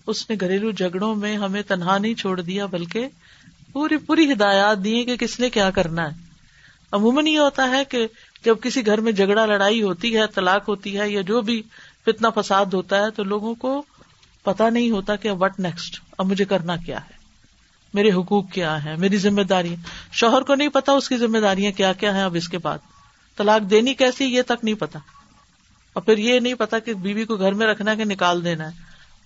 اس 0.08 0.30
نے 0.30 0.36
گھریلو 0.40 0.72
جھگڑوں 0.72 1.16
میں 1.16 1.38
ہمیں 1.38 1.62
تنہا 1.62 1.98
نہیں 1.98 2.14
چھوڑ 2.14 2.42
دیا، 2.42 2.66
بلکہ 2.66 3.08
پوری 3.74 3.98
پوری 3.98 4.32
ہدایات 4.32 4.84
دی 4.84 5.04
کہ 5.04 5.18
کس 5.18 5.40
نے 5.40 5.50
کیا 5.50 5.72
کرنا 5.72 6.12
ہے۔ 6.12 6.32
عموماً 6.92 7.28
یہ 7.28 7.40
ہوتا 7.40 7.70
ہے 7.70 7.86
کہ 7.86 8.08
جب 8.46 8.56
کسی 8.62 8.86
گھر 8.86 9.02
میں 9.02 9.12
جھگڑا، 9.12 9.46
لڑائی 9.46 9.82
ہوتی 9.82 10.18
ہے، 10.18 10.28
طلاق 10.28 10.70
ہوتی 10.70 11.00
ہے 11.00 11.10
یا 11.10 11.22
جو 11.22 11.42
بھی 11.42 11.62
فتنا 12.06 12.30
فساد 12.30 12.66
ہوتا 12.66 12.98
ہے، 12.98 13.12
تو 13.12 13.24
لوگوں 13.24 13.56
کو 13.56 13.84
پتا 14.44 14.70
نہیں 14.70 14.92
ہوتا 14.92 15.16
کہ 15.16 15.32
وٹ 15.32 15.60
نیکسٹ 15.60 16.00
اب 16.18 16.26
مجھے 16.26 16.46
کرنا 16.46 16.76
کیا 16.76 16.98
ہے؟ 16.98 17.22
میرے 17.94 18.12
حقوق 18.12 18.52
کیا 18.52 18.86
ہے 18.86 18.96
میری 18.96 19.18
ذمہ 19.18 19.42
داری 19.42 19.76
شوہر 20.12 20.42
کو 20.42 20.56
نہیں 20.56 20.68
پتا 20.68 20.92
اس 20.92 21.10
کی 21.10 21.18
ذمہ 21.18 21.38
داریاں 21.38 21.72
کیا 21.72 21.94
کیا 21.94 22.16
ہیں 22.16 22.24
اب 22.24 22.36
اس 22.36 22.50
کے 22.50 22.58
بعد۔ 22.58 22.78
طلاق 23.38 23.70
دینی 23.70 23.94
کیسی 23.94 24.26
یہ 24.26 24.42
تک 24.42 24.64
نہیں 24.64 24.76
پتا 24.76 25.00
اور 25.94 26.04
پھر 26.04 26.18
یہ 26.18 26.40
نہیں 26.40 26.54
پتا 26.54 26.80
کہ 26.80 26.94
بیوی 26.94 27.26
کو 27.26 27.36
گھر 27.36 27.52
میں 27.52 27.68
رکھنا 27.68 27.92
ہے 27.92 27.96
کہ 27.96 28.06
نکال 28.06 28.46
دینا 28.46 28.66
ہے۔ 28.66 28.72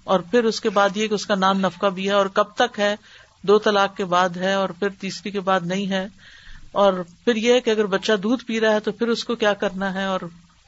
اور 0.04 0.20
پھر 0.20 0.44
اس 0.44 0.62
کے 0.62 0.70
بعد 0.70 0.98
یہ 0.98 1.08
کہ 1.08 1.14
اس 1.14 1.26
کا 1.26 1.36
نام 1.36 1.60
نفقہ 1.60 1.88
بھی 1.88 2.08
ہے 2.08 2.12
اور 2.12 2.26
کب 2.26 2.46
تک 2.56 2.80
ہے؟ 2.80 2.96
دو 3.42 3.60
طلاق 3.60 3.98
کے 3.98 4.06
بعد 4.06 4.30
ہے 4.38 4.54
اور 4.54 4.70
پھر 4.70 4.90
تیسری 4.90 5.32
کے 5.32 5.40
بعد 5.40 5.60
نہیں 5.66 5.90
ہے۔ 5.90 6.08
اور 6.76 6.94
پھر 7.24 7.36
یہ 7.36 7.60
کہ 7.60 7.70
اگر 7.70 7.86
بچہ 7.86 8.14
دودھ 8.14 8.46
پی 8.46 8.60
رہا 8.60 8.72
ہے 8.72 8.80
تو 8.80 8.92
پھر 8.92 9.08
اس 9.08 9.24
کو 9.24 9.36
کیا 9.36 9.54
کرنا 9.54 9.94
ہے 9.94 10.06
اور 10.06 10.20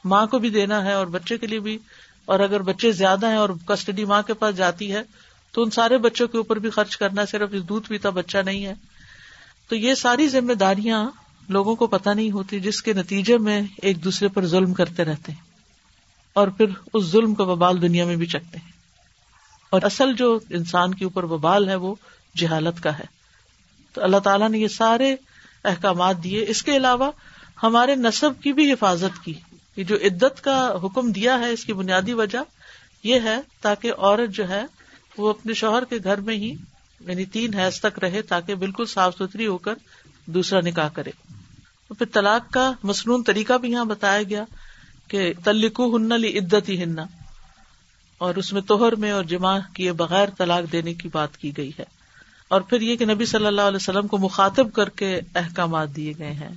ماں 0.04 0.26
کو 0.26 0.38
بھی 0.38 0.50
دینا 0.50 0.84
ہے 0.84 0.92
اور 0.92 1.06
بچے 1.06 1.38
کے 1.38 1.46
لیے 1.46 1.60
بھی 1.60 1.78
اور 2.24 2.40
اگر 2.40 2.62
بچے 2.62 2.92
زیادہ 2.92 3.28
ہیں 3.28 3.36
اور 3.36 3.48
کسٹڈی 3.66 4.04
ماں 4.04 4.22
کے 4.22 4.34
پاس 4.34 4.56
جاتی 4.56 4.92
ہے 4.92 5.02
تو 5.52 5.62
ان 5.62 5.70
سارے 5.70 5.98
بچوں 5.98 6.28
کے 6.28 6.38
اوپر 6.38 6.58
بھی 6.58 6.70
خرچ 6.70 6.96
کرنا 6.96 7.24
صرف 7.24 7.50
دودھ 7.68 7.88
پیتا 7.88 8.10
بچہ 8.10 8.38
نہیں 8.38 8.66
ہے۔ 8.66 8.74
تو 9.68 9.76
یہ 9.76 9.94
ساری 9.94 10.28
ذمہ 10.28 10.52
داریاں 10.52 11.10
لوگوں 11.48 11.76
کو 11.76 11.86
پتا 11.86 12.12
نہیں 12.12 12.30
ہوتی 12.30 12.60
جس 12.60 12.82
کے 12.82 12.92
نتیجے 12.92 13.38
میں 13.38 13.62
ایک 13.82 14.04
دوسرے 14.04 14.28
پر 14.28 14.46
ظلم 14.46 14.74
کرتے 14.74 15.04
رہتے 15.04 15.32
ہیں 15.32 15.40
اور 16.32 16.48
پھر 16.48 16.66
اس 16.94 17.04
ظلم 17.04 17.34
کا 17.34 17.44
وبال 17.44 17.82
دنیا 17.82 18.04
میں 18.04 18.16
بھی 18.16 18.26
چکتے 18.26 18.58
ہیں۔ 18.58 18.72
اور 19.70 19.82
اصل 19.82 20.12
جو 20.12 20.38
انسان 20.50 20.94
کے 20.94 21.04
اوپر 21.04 21.24
وبال 21.24 21.68
ہے 21.68 21.74
وہ 21.74 21.94
جہالت 22.36 22.82
کا 22.82 22.98
ہے۔ 22.98 23.04
تو 23.92 24.04
اللہ 24.04 24.16
تعالیٰ 24.16 24.50
نے 24.50 24.58
یہ 24.58 24.68
سارے 24.68 25.16
احکامات 25.64 26.24
دیے۔ 26.24 26.44
اس 26.48 26.62
کے 26.62 26.76
علاوہ 26.76 27.10
ہمارے 27.62 27.94
نصب 27.94 28.42
کی 28.42 28.52
بھی 28.52 28.72
حفاظت 28.72 29.24
کی۔ 29.24 29.34
یہ 29.76 29.84
جو 29.84 29.96
عدت 29.96 30.44
کا 30.44 30.74
حکم 30.84 31.12
دیا 31.12 31.38
ہے، 31.38 31.52
اس 31.52 31.64
کی 31.64 31.72
بنیادی 31.72 32.12
وجہ 32.12 32.38
یہ 33.02 33.20
ہے 33.20 33.36
تاکہ 33.60 33.92
عورت 33.98 34.30
جو 34.30 34.48
ہے، 34.48 34.64
وہ 35.18 35.30
اپنے 35.30 35.54
شوہر 35.54 35.84
کے 35.84 35.96
گھر 36.04 36.20
میں 36.20 36.34
ہی 36.34 36.54
یعنی 37.00 37.24
تین 37.24 37.54
حیض 37.54 37.80
تک 37.80 37.98
رہے 37.98 38.22
تاکہ 38.22 38.54
بالکل 38.54 38.84
صاف 38.86 39.14
ستھری 39.14 39.46
ہو 39.46 39.58
کر 39.58 39.74
دوسرا 40.26 40.60
نکاح 40.60 40.88
کرے۔ 40.88 41.10
پھر 41.88 42.06
طلاق 42.12 42.52
کا 42.52 42.72
مصنون 42.82 43.22
طریقہ 43.22 43.52
بھی 43.52 43.70
یہاں 43.70 43.84
بتایا 43.84 44.22
گیا 44.22 44.44
کہ 45.08 45.32
تلکو 45.44 45.96
ہن 45.96 46.20
لی 46.20 46.38
عدت 46.38 46.68
ہی 46.68 46.82
ہننا 46.82 47.04
اور 48.18 48.34
اس 48.34 48.52
میں 48.52 48.62
توہر 48.62 48.94
میں 48.94 49.10
اور 49.10 49.24
جمع 49.24 49.58
کیے 49.74 49.92
بغیر 49.92 50.28
طلاق 50.38 50.72
دینے 50.72 50.94
کی 50.94 51.08
بات 51.12 51.36
کی 51.36 51.56
گئی 51.56 51.70
ہے۔ 51.78 51.97
اور 52.48 52.60
پھر 52.60 52.80
یہ 52.80 52.96
کہ 52.96 53.06
نبی 53.06 53.24
صلی 53.24 53.46
اللہ 53.46 53.60
علیہ 53.60 53.76
وسلم 53.76 54.06
کو 54.06 54.18
مخاطب 54.18 54.72
کر 54.72 54.88
کے 54.88 55.20
احکامات 55.34 55.96
دیے 55.96 56.12
گئے 56.18 56.32
ہیں، 56.32 56.48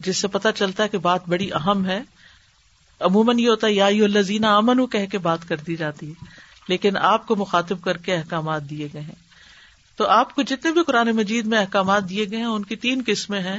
جس 0.00 0.16
سے 0.16 0.28
پتا 0.28 0.52
چلتا 0.52 0.82
ہے 0.82 0.88
کہ 0.88 0.98
بات 0.98 1.28
بڑی 1.28 1.52
اہم 1.52 1.86
ہے۔ 1.86 2.00
عموماً 3.00 3.38
یہ 3.38 3.48
ہوتا 3.48 3.66
ہے، 3.66 3.72
یا 3.72 3.86
الزین 3.86 4.44
امن 4.44 4.86
کہہ 4.86 5.06
کے 5.06 5.18
بات 5.18 5.48
کر 5.48 5.56
دی 5.56 5.76
جاتی 5.76 6.08
ہے، 6.08 6.24
لیکن 6.68 6.96
آپ 6.96 7.26
کو 7.26 7.36
مخاطب 7.36 7.82
کر 7.82 7.96
کے 7.96 8.14
احکامات 8.14 8.70
دیے 8.70 8.88
گئے 8.92 9.02
ہیں۔ 9.02 9.14
تو 9.96 10.06
آپ 10.06 10.34
کو 10.34 10.42
جتنے 10.42 10.72
بھی 10.72 10.80
قرآن 10.86 11.10
مجید 11.10 11.46
میں 11.46 11.58
احکامات 11.58 12.08
دیے 12.08 12.30
گئے 12.30 12.38
ہیں، 12.38 12.44
ان 12.44 12.62
کی 12.62 12.76
تین 12.76 13.02
قسمیں 13.06 13.40
ہیں۔ 13.40 13.58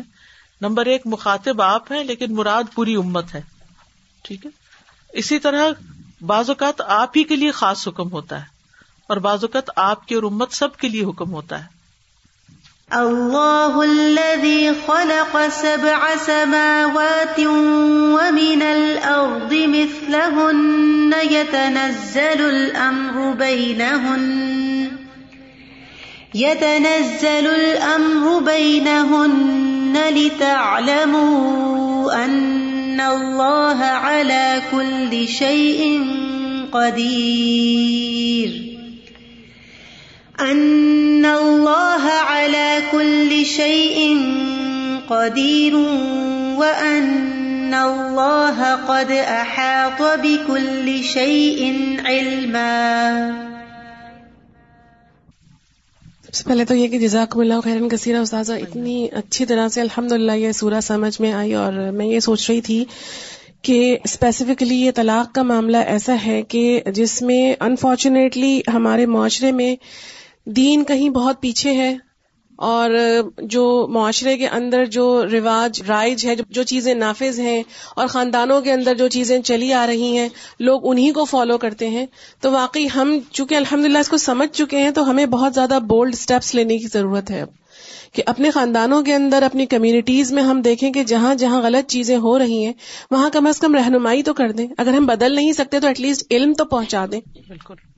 نمبر 0.61 0.85
ایک، 0.85 1.01
مخاطب 1.05 1.61
آپ 1.61 1.91
ہیں، 1.91 2.03
لیکن 2.03 2.35
مراد 2.35 2.63
پوری 2.75 2.95
امت 2.95 3.35
ہے۔ 3.35 3.41
ٹھیک 4.21 4.45
ہے؟ 4.45 4.51
اسی 5.13 5.39
طرح 5.39 5.69
بعض 6.21 6.49
اوقات 6.49 6.81
آپ 6.81 7.11
ہی 7.15 7.23
کے 7.23 7.35
لیے 7.35 7.51
خاص 7.51 7.87
حکم 7.87 8.11
ہوتا 8.11 8.41
ہے۔ 8.41 8.52
اور 9.07 9.17
بعض 9.17 9.43
اوقات 9.43 9.69
آپ 9.75 10.07
کی 10.07 10.15
اور 10.15 10.23
امت 10.23 10.51
سب 10.51 10.75
کے 10.75 10.87
لیے 10.87 11.03
حکم 11.03 11.31
ہوتا 11.31 11.59
ہے۔ 11.59 11.83
اللہ 12.89 13.75
الذي 13.75 14.69
خلق 14.85 15.37
سبع 15.51 16.13
سماوات 16.25 17.39
ومن 17.39 18.61
الارض 18.61 19.53
مثلهن 19.53 21.13
يتنزل 21.31 22.45
الامر 22.45 23.37
بينهن 23.37 24.87
يتنزل 26.35 27.47
الامر 27.47 28.39
بينهن 28.39 29.97
لتعلموا 30.15 32.25
ان 32.25 32.99
الله 32.99 33.83
على 33.83 34.61
كل 34.71 35.27
شيء 35.27 36.03
قدير 36.71 38.72
ان 40.39 41.25
اللہ 41.25 42.05
على 42.27 42.79
كل 42.91 43.45
شيء 43.45 44.17
قدير 45.07 45.75
وان 46.55 47.73
اللہ 47.73 48.63
قد 48.87 49.11
احاط 49.11 50.01
بكل 50.23 51.03
شيء 51.03 51.71
علما 52.05 52.69
سب 56.23 56.33
سے 56.33 56.43
پہلے 56.47 56.65
تو 56.65 56.75
یہ 56.75 56.87
کہ 56.87 56.99
جزاک 56.99 57.37
اللہ 57.37 57.61
خیرن 57.63 57.89
کثیرہ 57.89 58.17
استاذہ، 58.17 58.53
اتنی 58.53 59.07
اچھی 59.11 59.45
طرح 59.45 59.67
سے 59.67 59.81
الحمد 59.81 60.11
للہ 60.11 60.31
یہ 60.31 60.51
سورہ 60.51 60.79
سمجھ 60.79 61.21
میں 61.21 61.33
آئی 61.33 61.53
اور 61.53 61.73
میں 61.73 62.05
یہ 62.05 62.19
سوچ 62.19 62.49
رہی 62.49 62.61
تھی 62.61 62.85
کہ 63.61 63.97
اسپیسیفکلی 64.03 64.75
یہ 64.75 64.91
طلاق 64.95 65.35
کا 65.35 65.41
معاملہ 65.41 65.77
ایسا 65.77 66.15
ہے 66.25 66.41
کہ 66.41 66.81
جس 66.93 67.21
میں 67.21 67.53
انفارچونیٹلی 67.59 68.61
ہمارے 68.73 69.05
معاشرے 69.05 69.51
میں 69.51 69.75
دین 70.45 70.83
کہیں 70.83 71.09
بہت 71.09 71.41
پیچھے 71.41 71.73
ہے 71.73 71.97
اور 72.55 72.89
جو 73.37 73.87
معاشرے 73.89 74.37
کے 74.37 74.47
اندر 74.47 74.85
جو 74.85 75.25
رواج، 75.31 75.83
رائج 75.87 76.25
ہے، 76.25 76.35
جو 76.49 76.63
چیزیں 76.63 76.93
نافذ 76.93 77.39
ہیں 77.39 77.63
اور 77.95 78.07
خاندانوں 78.07 78.61
کے 78.61 78.71
اندر 78.71 78.95
جو 78.95 79.07
چیزیں 79.07 79.41
چلی 79.41 79.73
آ 79.73 79.87
رہی 79.87 80.17
ہیں، 80.17 80.29
لوگ 80.59 80.81
انہیں 80.83 81.11
کو 81.11 81.25
فالو 81.25 81.57
کرتے 81.57 81.89
ہیں۔ 81.89 82.05
تو 82.41 82.51
واقعی 82.51 82.87
ہم 82.95 83.17
چونکہ 83.31 83.55
الحمد 83.55 83.85
للہ 83.85 83.97
اس 83.97 84.09
کو 84.09 84.17
سمجھ 84.17 84.57
چکے 84.57 84.77
ہیں، 84.77 84.91
تو 84.91 85.09
ہمیں 85.09 85.25
بہت 85.25 85.53
زیادہ 85.53 85.79
بولڈ 85.87 86.13
اسٹیپس 86.13 86.55
لینے 86.55 86.77
کی 86.77 86.87
ضرورت 86.87 87.31
ہے۔ 87.31 87.41
اب 87.41 87.47
کہ 88.13 88.23
اپنے 88.25 88.51
خاندانوں 88.51 89.01
کے 89.01 89.13
اندر، 89.13 89.43
اپنی 89.43 89.65
کمیونٹیز 89.65 90.31
میں 90.31 90.43
ہم 90.43 90.61
دیکھیں 90.61 90.91
کہ 90.91 91.03
جہاں 91.03 91.35
جہاں 91.35 91.61
غلط 91.61 91.89
چیزیں 91.89 92.17
ہو 92.17 92.39
رہی 92.39 92.65
ہیں، 92.65 92.73
وہاں 93.11 93.29
کم 93.29 93.47
از 93.47 93.59
کم 93.59 93.75
رہنمائی 93.75 94.23
تو 94.23 94.33
کر 94.33 94.51
دیں۔ 94.51 94.67
اگر 94.77 94.91
ہم 94.91 95.05
بدل 95.05 95.35
نہیں 95.35 95.53
سکتے 95.53 95.79
تو 95.79 95.87
ایٹ 95.87 95.99
لیسٹ 95.99 96.23
علم 96.31 96.53
تو 96.53 96.65
پہنچا 96.65 97.05
دیں۔ 97.11 97.21
بالکل۔ 97.47 97.92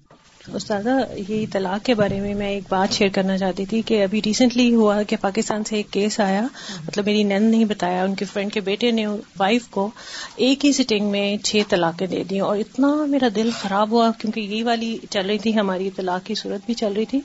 استاذہ، 0.53 0.89
یہ 1.27 1.45
طلاق 1.51 1.85
کے 1.85 1.93
بارے 1.93 2.19
میں 2.21 2.33
میں 2.35 2.49
ایک 2.49 2.63
بات 2.69 2.93
شیئر 2.93 3.09
کرنا 3.09 3.37
چاہتی 3.37 3.65
تھی 3.65 3.81
کہ 3.81 4.03
ابھی 4.03 4.21
ریسنٹلی 4.25 4.73
ہوا 4.75 5.01
کہ 5.03 5.15
پاکستان 5.21 5.63
سے 5.63 5.75
ایک 5.75 5.91
کیس 5.91 6.19
آیا 6.19 6.41
مطلب 6.87 7.05
میری 7.05 7.23
نند 7.23 7.49
نہیں 7.51 7.65
بتایا، 7.65 8.03
ان 8.03 8.15
کے 8.15 8.25
فرینڈ 8.25 8.53
کے 8.53 8.61
بیٹے 8.61 8.91
نے 8.91 9.05
وائف 9.39 9.67
کو 9.69 9.89
ایک 10.35 10.65
ہی 10.65 10.71
سٹنگ 10.71 11.09
میں 11.11 11.37
چھ 11.37 11.61
طلاقیں 11.69 12.07
دے 12.07 12.23
دی 12.29 12.39
اور 12.39 12.57
اتنا 12.57 12.93
میرا 13.09 13.27
دل 13.35 13.49
خراب 13.61 13.91
ہوا 13.91 14.11
کیونکہ 14.17 14.39
یہی 14.39 14.63
والی 14.63 14.97
چل 15.09 15.25
رہی 15.25 15.37
تھی، 15.37 15.57
ہماری 15.59 15.89
طلاق 15.95 16.25
کی 16.25 16.35
صورت 16.35 16.65
بھی 16.65 16.73
چل 16.73 16.93
رہی 16.93 17.05
تھی۔ 17.05 17.21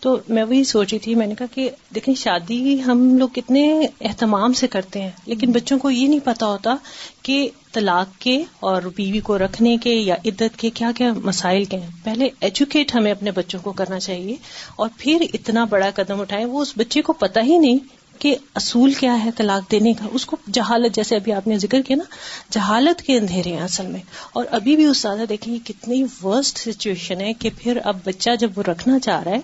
تو 0.00 0.16
میں 0.28 0.44
وہی 0.44 0.64
سوچی 0.64 0.98
تھی، 0.98 1.14
میں 1.14 1.26
نے 1.26 1.34
کہا 1.34 1.54
کہ 1.54 1.70
دیکھیں 1.94 2.14
شادی 2.14 2.82
ہم 2.82 3.18
لوگ 3.18 3.28
کتنے 3.28 3.64
اہتمام 4.00 4.52
سے 4.52 4.66
کرتے 4.66 5.02
ہیں، 5.02 5.10
لیکن 5.26 5.52
بچوں 5.52 5.78
کو 5.78 5.90
یہ 5.90 6.08
نہیں 6.08 6.20
پتا 6.24 6.46
ہوتا 6.46 6.76
کہ 7.22 7.48
طلاق 7.72 8.20
کے 8.20 8.44
اور 8.60 8.82
بیوی 8.96 9.20
کو 9.20 9.38
رکھنے 9.38 9.76
کے 9.76 9.94
یا 9.94 10.14
عدت 10.24 10.58
کے 10.58 10.70
کیا 10.70 10.90
کیا 10.96 11.12
مسائل 11.24 11.64
کے 11.64 11.76
ہیں؟ 11.76 11.90
پہلے 12.04 12.28
ایجوکیٹ 12.40 12.94
ہمیں 12.94 13.12
اپنے 13.12 13.30
بچوں 13.30 13.60
کو 13.60 13.72
کرنا 13.72 14.00
چاہیے 14.00 14.36
اور 14.76 14.88
پھر 14.98 15.26
اتنا 15.34 15.64
بڑا 15.64 15.90
قدم 15.94 16.20
اٹھائیں 16.20 16.44
وہ 16.44 16.62
اس 16.62 16.72
بچے 16.76 17.02
کو 17.02 17.12
پتا 17.12 17.40
ہی 17.42 17.58
نہیں 17.58 17.78
کہ 18.18 18.36
اصول 18.54 18.92
کیا 18.92 19.24
ہے 19.24 19.30
طلاق 19.36 19.70
دینے 19.70 19.92
کا۔ 19.92 20.06
اس 20.12 20.26
کو 20.26 20.36
جہالت، 20.52 20.94
جیسے 20.94 21.16
ابھی 21.16 21.32
آپ 21.32 21.46
نے 21.46 21.58
ذکر 21.58 21.82
کیا 21.82 21.96
نا، 21.96 22.04
جہالت 22.50 23.02
کے 23.02 23.18
اندھیرے 23.18 23.52
ہیں 23.52 23.60
اصل 23.60 23.86
میں۔ 23.86 24.00
اور 24.32 24.44
ابھی 24.50 24.76
بھی 24.76 24.84
استاد 24.84 25.16
دیکھیں 25.28 25.58
کتنی 25.64 26.04
ورسٹ 26.22 26.58
سچویشن 26.58 27.20
ہے 27.20 27.32
کہ 27.32 27.50
پھر 27.58 27.78
اب 27.84 27.96
بچہ 28.04 28.30
جب 28.40 28.50
وہ 28.56 28.62
رکھنا 28.62 28.98
چاہ 28.98 29.22
رہا 29.22 29.30
ہے، 29.30 29.40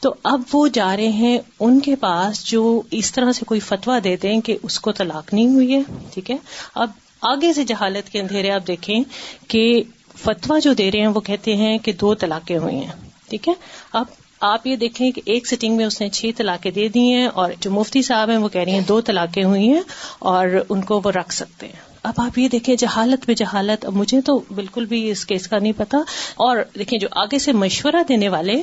تو 0.00 0.14
اب 0.22 0.42
وہ 0.52 0.68
جا 0.68 0.96
رہے 0.96 1.08
ہیں 1.08 1.38
ان 1.60 1.80
کے 1.80 1.96
پاس 1.96 2.44
جو 2.44 2.82
اس 2.90 3.12
طرح 3.12 3.32
سے 3.32 3.44
کوئی 3.46 3.60
فتوا 3.60 3.98
دیتے 4.04 4.32
ہیں 4.32 4.40
کہ 4.40 4.58
اس 4.62 4.80
کو 4.80 4.92
طلاق 4.92 5.34
نہیں 5.34 5.46
ہوئی 5.46 5.74
ہے، 5.74 5.80
ٹھیک 6.14 6.30
ہے۔ 6.30 6.36
اب 6.74 6.90
آگے 7.24 7.52
سے 7.52 7.64
جہالت 7.64 8.10
کے 8.10 8.20
اندھیرے 8.20 8.50
آپ 8.50 8.66
دیکھیں 8.66 9.00
کہ 9.48 9.82
فتوا 10.16 10.58
جو 10.58 10.72
دے 10.72 10.90
رہے 10.90 11.00
ہیں 11.00 11.06
وہ 11.06 11.20
کہتے 11.20 11.56
ہیں 11.56 11.78
کہ 11.78 11.92
دو 11.92 12.14
طلاقیں 12.14 12.58
ہوئی 12.58 12.76
ہیں۔ 12.76 12.92
ٹھیک 13.28 13.48
ہے؟ 13.48 13.52
اب 13.92 14.04
آپ 14.40 14.66
یہ 14.66 14.76
دیکھیں 14.76 15.10
کہ 15.10 15.22
ایک 15.24 15.46
سٹنگ 15.46 15.76
میں 15.76 15.84
اس 15.84 16.00
نے 16.00 16.08
چھ 16.08 16.30
طلاقیں 16.36 16.70
دے 16.70 16.88
دی 16.88 17.00
ہیں 17.00 17.26
اور 17.26 17.50
جو 17.60 17.70
مفتی 17.70 18.02
صاحب 18.02 18.30
ہیں 18.30 18.36
وہ 18.36 18.48
کہہ 18.48 18.60
رہی 18.60 18.72
ہیں 18.72 18.80
دو 18.80 19.00
طلاقیں 19.00 19.44
ہوئی 19.44 19.68
ہیں 19.68 19.80
اور 20.18 20.46
ان 20.68 20.82
کو 20.82 21.00
وہ 21.04 21.10
رکھ 21.10 21.34
سکتے 21.34 21.66
ہیں۔ 21.66 21.94
اب 22.02 22.14
آپ 22.16 22.38
یہ 22.38 22.48
دیکھیں 22.48 22.76
جہالت 22.76 23.26
پہ 23.26 23.34
جہالت، 23.34 23.84
اب 23.84 23.92
مجھے 23.92 24.20
تو 24.20 24.42
بالکل 24.54 24.84
بھی 24.84 25.10
اس 25.10 25.26
کیس 25.26 25.48
کا 25.48 25.58
نہیں 25.58 25.72
پتا 25.76 25.98
اور 26.34 26.56
دیکھیں 26.78 26.98
جو 26.98 27.08
آگے 27.12 27.38
سے 27.38 27.52
مشورہ 27.52 28.02
دینے 28.08 28.28
والے، 28.28 28.62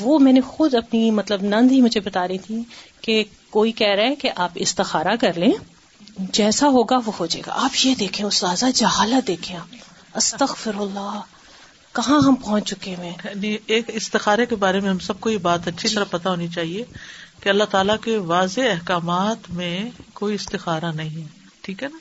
وہ 0.00 0.18
میں 0.18 0.32
نے 0.32 0.40
خود 0.40 0.74
اپنی 0.74 1.10
مطلب 1.10 1.42
نند 1.42 1.72
ہی 1.72 1.80
مجھے 1.80 2.00
بتا 2.00 2.28
رہی 2.28 2.38
تھی 2.38 2.62
کہ 3.00 3.24
کوئی 3.50 3.72
کہہ 3.72 3.94
رہا 3.94 4.02
ہے 4.02 4.14
کہ 4.14 4.30
آپ 4.36 4.50
استخارہ 4.54 5.16
کر 5.20 5.32
لیں۔ 5.36 5.50
جیسا 6.18 6.68
ہوگا 6.68 6.98
وہ 7.06 7.12
ہو 7.20 7.26
جائے 7.26 7.42
گا۔ 7.46 7.52
آپ 7.64 7.86
یہ 7.86 7.94
دیکھیں 7.94 8.26
استاذہ 8.26 8.66
جہالت 8.74 9.26
دیکھیں 9.26 9.56
آپ۔ 9.56 9.74
استغفر 10.16 10.70
اللہ 10.74 11.20
کہاں 11.92 12.20
ہم 12.20 12.34
پہنچ 12.34 12.66
چکے 12.66 12.94
ہیں؟ 12.96 13.12
یعنی 13.24 13.56
ایک 13.66 13.84
استخارے 13.94 14.46
کے 14.46 14.56
بارے 14.56 14.80
میں 14.80 14.90
ہم 14.90 14.98
سب 14.98 15.20
کو 15.20 15.30
یہ 15.30 15.38
بات 15.38 15.68
اچھی۔ 15.68 15.88
طرح 15.88 16.04
پتا 16.10 16.30
ہونی 16.30 16.48
چاہیے 16.48 16.84
کہ 17.40 17.48
اللہ 17.48 17.64
تعالیٰ 17.64 17.96
کے 18.04 18.16
واضح 18.16 18.60
احکامات 18.60 19.50
میں 19.50 19.90
کوئی 20.14 20.34
استخارہ 20.34 20.92
نہیں 20.94 21.22
ہے۔ 21.22 21.26
ٹھیک 21.62 21.82
ہے 21.82 21.88
نا؟ 21.88 21.98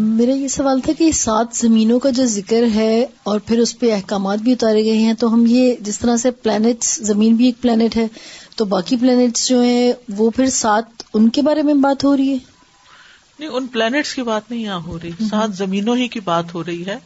میرا 0.00 0.32
یہ 0.32 0.48
سوال 0.48 0.80
تھا 0.80 0.92
کہ 0.98 1.12
سات 1.12 1.46
زمینوں 1.56 1.98
کا 1.98 2.10
جو 2.10 2.24
ذکر 2.24 2.62
ہے 2.74 3.06
اور 3.22 3.38
پھر 3.38 3.58
اس 3.58 3.78
پہ 3.78 3.92
احکامات 3.92 4.38
بھی 4.38 4.52
اتارے 4.52 4.84
گئے 4.84 4.98
ہیں 4.98 5.14
تو 5.14 5.34
ہم 5.34 5.44
یہ 5.48 5.74
جس 5.80 5.98
طرح 5.98 6.16
سے 6.16 6.30
پلانٹس 6.30 6.96
زمین 6.96 7.34
بھی 7.34 7.46
ایک 7.46 7.62
پلانٹ 7.62 7.96
ہے 7.96 8.06
تو 8.56 8.64
باقی 8.64 8.96
پلانٹس 8.96 9.48
جو 9.48 9.60
ہیں 9.60 9.92
وہ 10.08 10.30
پھر 10.30 10.46
سات 10.46 11.02
ان 11.14 11.28
کے 11.28 11.42
بارے 11.42 11.62
میں 11.62 11.74
بات 11.74 12.04
ہو 12.04 12.16
رہی 12.16 12.32
ہے؟ 12.32 12.53
نہیں 13.38 13.48
ان 13.48 13.66
پلانٹس 13.66 14.14
کی 14.14 14.22
بات 14.22 14.50
نہیں 14.50 14.62
یہاں 14.62 14.80
ہو 14.80 14.98
رہی۔ 15.02 15.10
سات 15.30 15.56
زمینوں 15.56 15.96
ہی 15.96 16.08
کی 16.08 16.20
بات 16.20 16.54
ہو 16.54 16.64
رہی 16.64 16.86
ہے۔ 16.86 16.96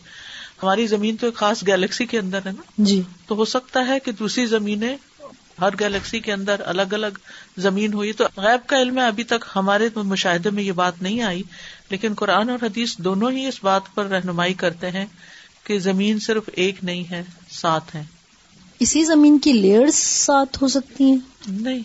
ہماری 0.63 0.87
زمین 0.87 1.17
تو 1.17 1.27
ایک 1.27 1.35
خاص 1.35 1.67
گیلیکسی 1.67 2.07
کے 2.07 2.19
اندر 2.19 2.39
ہے 2.39 2.51
نا۔ 2.51 2.63
جی۔ 2.79 3.03
تو 3.27 3.35
ہو 3.35 3.45
سکتا 3.45 3.87
ہے 3.87 4.01
کہ 4.01 4.13
دوسری 4.13 4.47
زمینیں 4.47 4.97
ہر 5.61 5.69
گیلیکسی 5.81 6.21
کے 6.21 6.33
اندر 6.33 6.61
الگ 6.65 6.83
الگ 6.91 7.19
زمین 7.57 7.93
ہوئی۔ 7.93 8.13
تو 8.13 8.25
غیب 8.37 8.69
کا 8.69 8.83
علم 8.83 8.99
ہے 8.99 9.07
ابھی 9.07 9.25
تک 9.25 9.45
ہمارے 9.57 9.89
مشاہدے 9.97 10.51
میں 10.51 10.63
یہ 10.63 10.73
بات 10.73 11.03
نہیں 11.03 11.23
آئی۔ 11.23 11.43
لیکن 11.91 12.15
قرآن 12.15 12.51
اور 12.51 12.59
حدیث 12.63 12.97
دونوں 12.99 13.31
ہی 13.31 13.47
اس 13.47 13.65
بات 13.65 13.83
پر 13.95 14.05
رہنمائی 14.05 14.55
کرتے 14.55 14.91
ہیں 14.91 15.07
کہ 15.65 15.79
زمین 15.79 16.19
صرف 16.19 16.43
ایک 16.53 16.85
نہیں 16.85 17.05
ہے 17.11 17.23
سات 17.51 17.95
ہے 17.95 18.03
اسی 18.81 19.05
زمین 19.05 19.39
کی 19.39 19.53
لیئر 19.53 19.87
سات 19.93 20.63
ہو 20.63 20.69
سکتی 20.69 21.05
ہیں؟ 21.05 21.19
نہیں۔ 21.49 21.81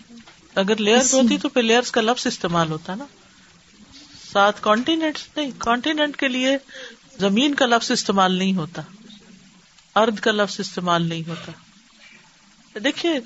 اگر 0.54 0.76
لیئر 0.76 1.00
ہوتی 1.12 1.38
تو 1.38 1.48
پھر 1.48 1.62
لیئر 1.62 1.80
کا 1.92 2.00
لفظ 2.00 2.26
استعمال 2.26 2.70
ہوتا 2.70 2.94
نا۔ 2.94 3.04
سات 4.34 4.62
کانٹینٹ 4.62 5.18
نہیں 5.36 5.50
کانٹینٹ 5.58 6.16
کے 6.16 6.28
لیے 6.28 6.58
زمین 7.20 7.54
کا 7.54 7.66
لفظ 7.66 7.90
استعمال 7.90 8.32
نہیں 8.32 8.54
ہوتا، 8.54 8.82
ارد 9.96 10.20
کا 10.20 10.30
لفظ 10.30 10.60
استعمال 10.60 11.02
نہیں 11.08 11.28
ہوتا۔ 11.28 11.52
دیکھیے، 12.84 13.20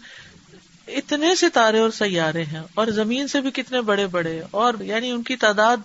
اتنے 0.86 1.34
ستارے 1.34 1.78
اور 1.78 1.90
سیارے 1.90 2.44
ہیں 2.44 2.62
اور 2.74 2.86
زمین 2.86 3.28
سے 3.28 3.40
بھی 3.40 3.50
کتنے 3.50 3.80
بڑے 3.80 4.06
بڑے 4.06 4.42
اور 4.50 4.74
یعنی 4.80 5.10
ان 5.10 5.22
کی 5.22 5.36
تعداد 5.36 5.76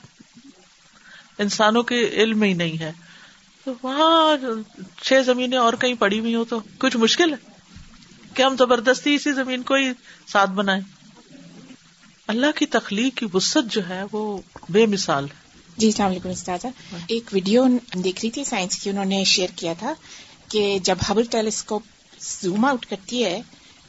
انسانوں 1.38 1.84
کے 1.84 2.10
علم 2.10 2.39
میں 2.39 2.48
ہی 2.48 2.53
نہیں 2.53 2.80
ہے۔ 2.80 2.92
تو 3.65 3.74
وہاں 3.84 4.38
چھ 5.01 5.13
زمینیں 5.25 5.57
اور 5.57 5.74
کہیں 5.74 5.94
پڑی 5.94 6.20
ہوئی 6.20 6.36
ہو 6.36 6.46
تو 6.46 6.59
کچھ 6.77 6.98
مشکل 6.98 7.31
ہے؟ 7.31 7.51
کہ 8.33 8.42
ہم 8.42 8.55
زبردستی 8.57 9.16
اسی 9.16 9.31
زمین 9.31 9.64
کو 9.64 9.74
ہی 9.74 9.92
ساتھ 10.27 10.50
بنائے 10.50 10.81
اللہ 12.27 12.46
کی 12.55 12.66
تخلیق 12.66 13.18
کی 13.18 13.25
وسط 13.33 13.74
جو 13.74 13.90
ہے 13.90 14.03
وہ 14.12 14.38
بے 14.70 14.86
مثال 14.86 15.24
ہے۔ 15.24 15.36
جی 15.77 15.88
السلام 15.88 16.12
علیکم 16.12 16.29
استاذہ۔ 16.29 16.68
ایک 17.07 17.29
ویڈیو 17.33 17.66
دیکھ 17.96 18.22
رہی 18.24 18.31
تھی 18.31 18.44
سائنس 18.44 18.79
کی، 18.79 18.90
انہوں 18.90 19.05
نے 19.05 19.24
شیئر 19.24 19.48
کیا 19.55 19.74
تھا 19.79 19.94
کہ 20.48 20.79
جب 20.83 20.98
ہبل 21.12 21.24
ٹیلیسکوپ 21.24 21.83
زوم 22.20 22.66
آؤٹ 22.66 22.86
کرتی 22.86 23.25
ہے 23.25 23.42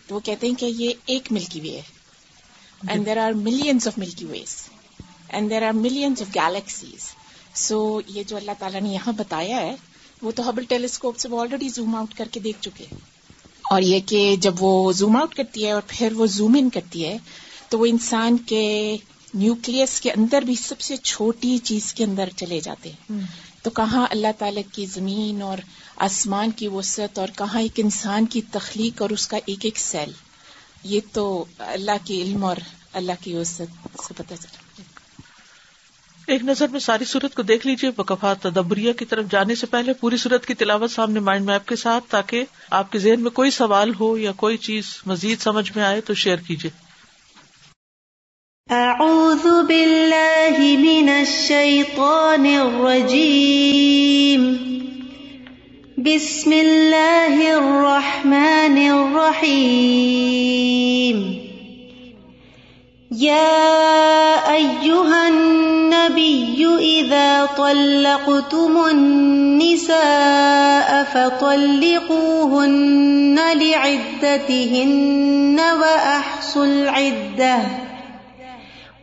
تو 0.06 0.14
وہ 0.14 0.20
کہتے 0.20 0.46
ہیں 0.46 0.54
کہ 0.54 0.66
یہ 0.66 0.92
ایک 1.06 1.32
ملکی 1.32 1.60
وے 1.60 1.70
ہے۔ 1.70 1.82
And 2.88 3.06
there 3.06 3.16
are 3.16 3.32
millions 3.32 3.86
of 3.86 3.98
milky 3.98 4.24
ways 4.24 4.56
and 5.28 5.50
there 5.50 5.66
are 5.66 5.72
millions 5.72 6.22
of 6.22 6.34
galaxies 6.34 7.14
so 7.54 8.00
یہ 8.06 8.22
جو 8.22 8.36
اللہ 8.36 8.50
تعالیٰ 8.58 8.80
نے 8.80 8.88
یہاں 8.88 9.12
بتایا 9.12 9.56
ہے، 9.56 9.74
وہ 10.22 10.30
تو 10.30 10.48
ہبل 10.48 10.64
ٹیلیسکوپ 10.64 11.18
سے 11.18 11.28
وہ 11.28 11.40
آلریڈی 11.40 11.68
زوم 11.68 11.94
آؤٹ 11.94 12.14
کر 12.14 12.28
کے 12.30 12.40
دیکھ 12.40 12.58
چکے۔ 12.60 12.84
اور 13.70 13.82
یہ 13.82 14.00
کہ 14.06 14.36
جب 14.36 14.54
وہ 14.60 14.92
زوم 14.92 15.16
آؤٹ 15.16 15.34
کرتی 15.34 15.66
ہے 15.66 15.70
اور 15.70 15.82
پھر 15.86 16.12
وہ 16.12 16.26
زوم 16.26 16.56
ان 16.58 16.70
کرتی 16.70 17.04
ہے 17.04 17.18
تو 17.74 17.78
وہ 17.78 17.86
انسان 17.86 18.36
کے 18.36 18.96
نیوکلس 19.34 20.00
کے 20.00 20.10
اندر 20.10 20.42
بھی 20.42 20.54
سب 20.54 20.80
سے 20.80 20.96
چھوٹی 20.96 21.58
چیز 21.58 21.94
کے 21.94 22.04
اندر 22.04 22.28
چلے 22.36 22.60
جاتے 22.60 22.90
ہیں۔ 22.90 23.20
تو 23.62 23.70
کہاں 23.70 24.06
اللہ 24.10 24.28
تعالی 24.38 24.62
کی 24.72 24.86
زمین 24.86 25.42
اور 25.42 25.58
آسمان 25.96 26.50
کی 26.50 26.68
وسعت 26.68 27.18
اور 27.18 27.28
کہاں 27.36 27.60
ایک 27.60 27.72
انسان 27.76 28.26
کی 28.26 28.40
تخلیق 28.52 29.02
اور 29.02 29.10
اس 29.10 29.26
کا 29.26 29.38
ایک 29.46 29.58
ایک 29.62 29.78
سیل۔ 29.78 30.10
یہ 30.84 31.00
تو 31.12 31.44
اللہ 31.58 31.90
کی 32.04 32.22
علم 32.22 32.44
اور 32.44 32.56
اللہ 32.92 33.12
کی 33.20 33.34
وسعت 33.34 34.02
سے 34.06 34.14
پتہ 34.16 34.34
چلا۔ 34.42 34.82
ایک 36.26 36.44
نظر 36.44 36.68
میں 36.68 36.80
ساری 36.80 37.04
صورت 37.04 37.34
کو 37.34 37.42
دیکھ 37.42 37.66
لیجیے 37.66 37.90
بکفات 37.90 38.42
تدبریہ 38.42 38.92
کی 38.92 39.04
طرف 39.04 39.24
جانے 39.30 39.54
سے 39.54 39.66
پہلے 39.66 39.92
پوری 39.92 40.16
صورت 40.16 40.46
کی 40.46 40.54
تلاوت 40.54 40.90
سامنے 40.90 41.20
مائنڈ 41.20 41.46
میپ 41.46 41.68
کے 41.68 41.76
ساتھ 41.76 42.04
تاکہ 42.08 42.44
آپ 42.70 42.92
کے 42.92 42.98
ذہن 42.98 43.22
میں 43.22 43.30
کوئی 43.30 43.50
سوال 43.50 43.92
ہو 44.00 44.18
یا 44.18 44.32
کوئی 44.32 44.56
چیز 44.56 44.84
مزید 45.06 45.40
سمجھ 45.40 45.72
میں 45.76 45.84
آئے 45.84 46.00
تو 46.00 46.14
شیئر 46.14 46.36
کیجیے 46.36 46.83
اعوذ 48.70 49.46
باللہ 49.68 50.58
من 50.80 51.08
الشیطان 51.08 52.46
الرجیم 52.60 54.46
بسم 55.98 56.50
اللہ 56.50 57.42
الرحمن 57.48 58.78
الرحیم 58.86 59.52
یا 63.10 63.52
ایوہا 64.54 65.20
النبی 65.26 66.64
اذا 66.80 67.44
طلقتم 67.56 68.76
النساء 68.84 69.98
فطلقوهن 71.12 72.76
لعدتهن 73.56 75.60
وأحصوا 75.80 76.64
العدة. 76.64 77.93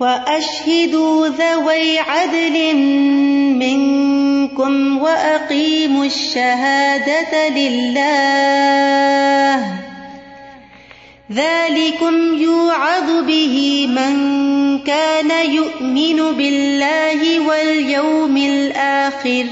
وأشهدوا 0.00 1.28
ذوي 1.28 1.98
عدل 1.98 2.76
منكم 3.56 4.98
وأقيموا 4.98 6.04
الشهادة 6.04 7.48
لله 7.48 8.86
ذلكم 11.32 12.34
يوعظ 12.34 13.26
به 13.26 13.86
من 13.86 14.16
كان 14.78 15.30
يؤمن 15.50 16.32
بالله 16.36 17.40
واليوم 17.40 18.36
الآخر 18.36 19.46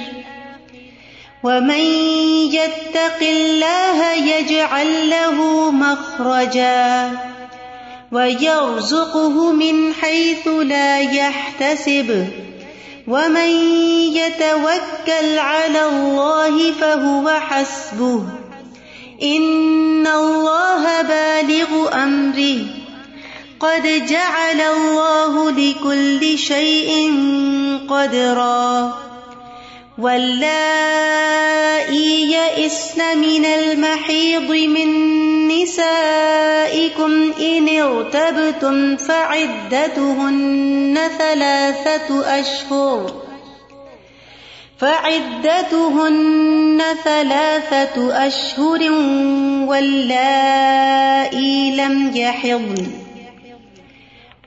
ومن 1.43 1.85
يتق 2.53 3.21
الله 3.23 4.13
يجعل 4.13 5.11
له 5.11 5.71
مخرجا 5.71 7.34
ويرزقه 8.15 9.53
من 9.53 9.95
حيث 9.95 10.49
لا 10.49 11.01
يحتسب 11.01 12.29
ومن 13.09 13.51
يتوكل 14.15 15.39
على 15.39 15.87
الله 15.87 16.73
فهو 16.73 17.31
حسبه 17.31 18.23
إن 19.23 20.07
الله 20.07 21.03
بالغ 21.03 22.03
أمره 22.05 22.59
قد 23.61 24.07
جعل 24.09 24.61
الله 24.61 25.51
لكل 25.51 26.39
شيء 26.39 27.15
قدرا 27.89 28.95
واللائي 29.99 31.85
يئسن 32.33 33.19
من 33.19 33.45
المحيض 33.45 34.51
من 34.51 34.89
نسائكم 35.49 37.33
إن 37.41 37.81
ارتبتم 37.81 38.97
فعدتهن 38.97 40.99
ثلاثة 41.19 42.41
أشهر 42.41 43.13
فعدتهن 44.79 46.83
ثلاثة 47.05 48.27
أشهر 48.27 48.91
واللائي 49.69 51.77
لم 51.77 52.17
يحضن 52.17 53.04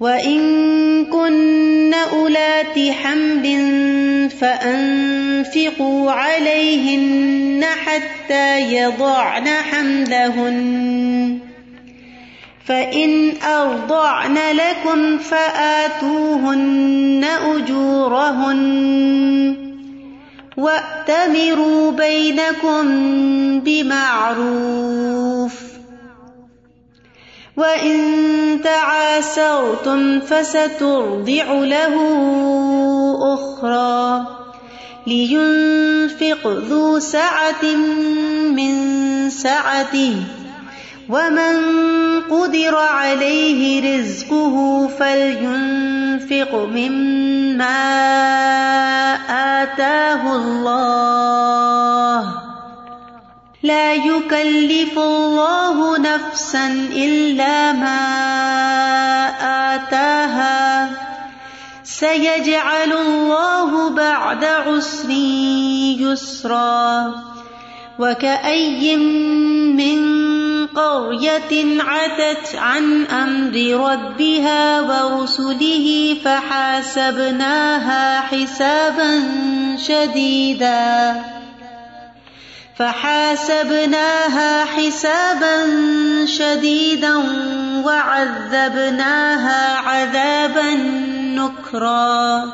وإن 0.00 0.40
كن 1.04 1.94
أولات 1.94 2.78
حمل 2.78 4.30
فأنفقوا 4.40 6.10
عليهن 6.12 7.64
حتى 7.64 8.60
يضعن 8.60 9.48
حملهن 9.48 11.38
فإن 12.66 13.32
أرضعن 13.42 14.34
لكم 14.34 15.18
وإن 27.58 27.98
تعاسرتم 28.64 30.20
فسترضع 30.20 31.46
له 31.52 31.94
أخرى 33.34 34.26
لينفق 35.06 36.46
ذو 36.46 36.98
سعة 36.98 37.64
من 38.54 38.74
سعته 39.30 40.16
ومن 41.08 41.56
قدر 42.30 42.76
عليه 42.76 43.60
رزقه 43.98 44.88
فلينفق 44.98 46.54
مما 46.54 47.78
آتاه 49.62 50.36
الله 50.36 50.78
لا 53.62 53.94
يكلف 53.94 54.98
الله 54.98 55.98
نفسا 55.98 56.66
إلا 56.92 57.72
ما 57.72 58.00
آتاها. 59.74 60.90
سيجعل 61.84 62.92
الله 62.92 63.90
بعد 63.90 64.44
عسر 64.44 65.10
يسرا. 66.00 67.14
وكأي 67.98 68.96
من 69.76 69.98
قرية 70.66 71.82
عتت 71.82 72.54
عن 72.54 73.06
أمر 73.06 73.56
ربها 73.90 74.80
ورسله 74.80 76.16
فحاسبناها 76.24 78.20
حسابا 78.20 79.22
شديدا. 79.76 81.14
فحاسبناها 82.78 84.64
حسابا 84.64 85.66
شديدا 86.26 87.16
وعذبناها 87.84 89.76
عذابا 89.76 90.74
نكرا. 91.34 92.44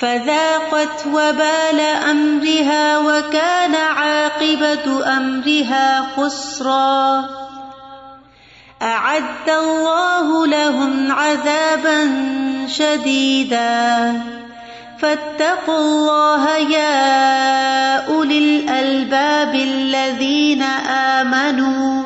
فذاقت 0.00 1.06
وبال 1.06 1.80
أمرها 2.10 2.98
وكان 2.98 3.74
عاقبة 3.74 5.16
أمرها 5.16 6.06
خسرا. 6.16 7.24
أعد 8.82 9.48
الله 9.48 10.46
لهم 10.46 11.12
عذابا 11.12 12.10
شديدا. 12.66 14.33
فاتقوا 15.04 15.78
الله 15.78 16.56
يا 16.56 17.96
أولي 18.08 18.38
الألباب 18.38 19.54
الذين 19.54 20.62
آمنوا. 20.62 22.02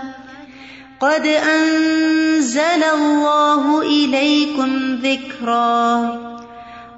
قد 1.00 1.26
أنزل 1.26 2.84
الله 2.94 3.82
إليكم 3.82 4.98
ذكرا. 5.02 6.18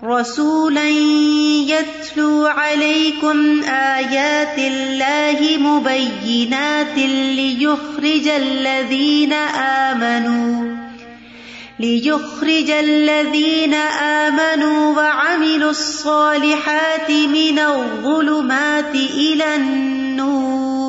رسولا 0.04 0.88
يتلو 1.68 2.46
عليكم 2.46 3.62
آيات 3.62 4.58
الله 4.58 5.56
مبينات 5.58 6.96
ليخرج 6.96 8.28
الذين 8.28 9.32
آمنوا. 9.92 10.79
ليخرج 11.80 12.70
الذين 12.70 13.74
آمنوا 13.74 14.96
وعملوا 14.96 15.70
الصالحات 15.70 17.10
من 17.10 17.58
الظلمات 17.58 18.94
إلى 18.94 19.56
النور. 19.56 20.80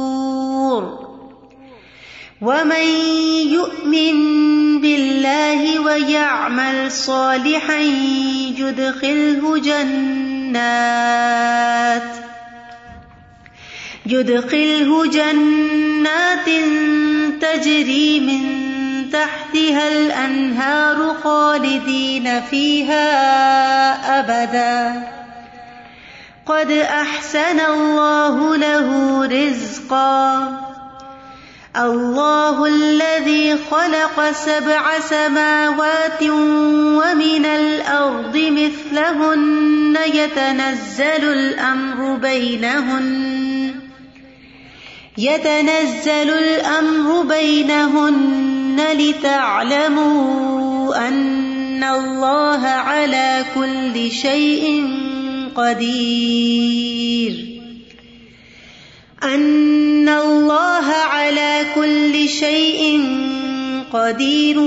ومن 2.41 2.87
يؤمن 3.53 4.15
بالله 4.81 5.79
ويعمل 5.79 6.91
صالحا 6.91 7.79
يدخله 8.57 9.57
جنات 9.57 11.01
يدخله 14.05 15.05
جنات 15.05 16.49
تجري 17.41 18.19
من 18.19 18.60
تحتها 19.13 19.87
الأنهار 19.87 21.15
خالدين 21.23 22.41
فيها 22.41 23.09
أبدا. 24.19 25.03
قد 26.45 26.71
أحسن 26.71 27.59
الله 27.59 28.55
له 28.55 29.21
رزقا. 29.25 30.47
الله 31.77 32.65
الذي 32.65 33.57
خلق 33.71 34.31
سبع 34.31 34.99
سماوات 34.99 36.23
ومن 36.23 37.45
الأرض 37.45 38.37
مثلهن 38.37 39.97
يتنزل 40.13 41.23
الأمر 41.23 42.15
بينهن. 42.15 43.75
يتنزل 45.17 46.29
الأمر 46.29 47.21
بينهن. 47.21 48.50
لتعلموا 48.79 50.27
أن 51.07 51.83
الله 51.83 52.67
على 52.67 53.45
كل 53.53 54.11
شيء 54.11 54.85
قدير. 55.55 57.33
أن 59.23 60.09
الله 60.09 60.87
على 60.93 61.65
كل 61.75 62.29
شيء 62.29 62.81
قدير 63.91 64.57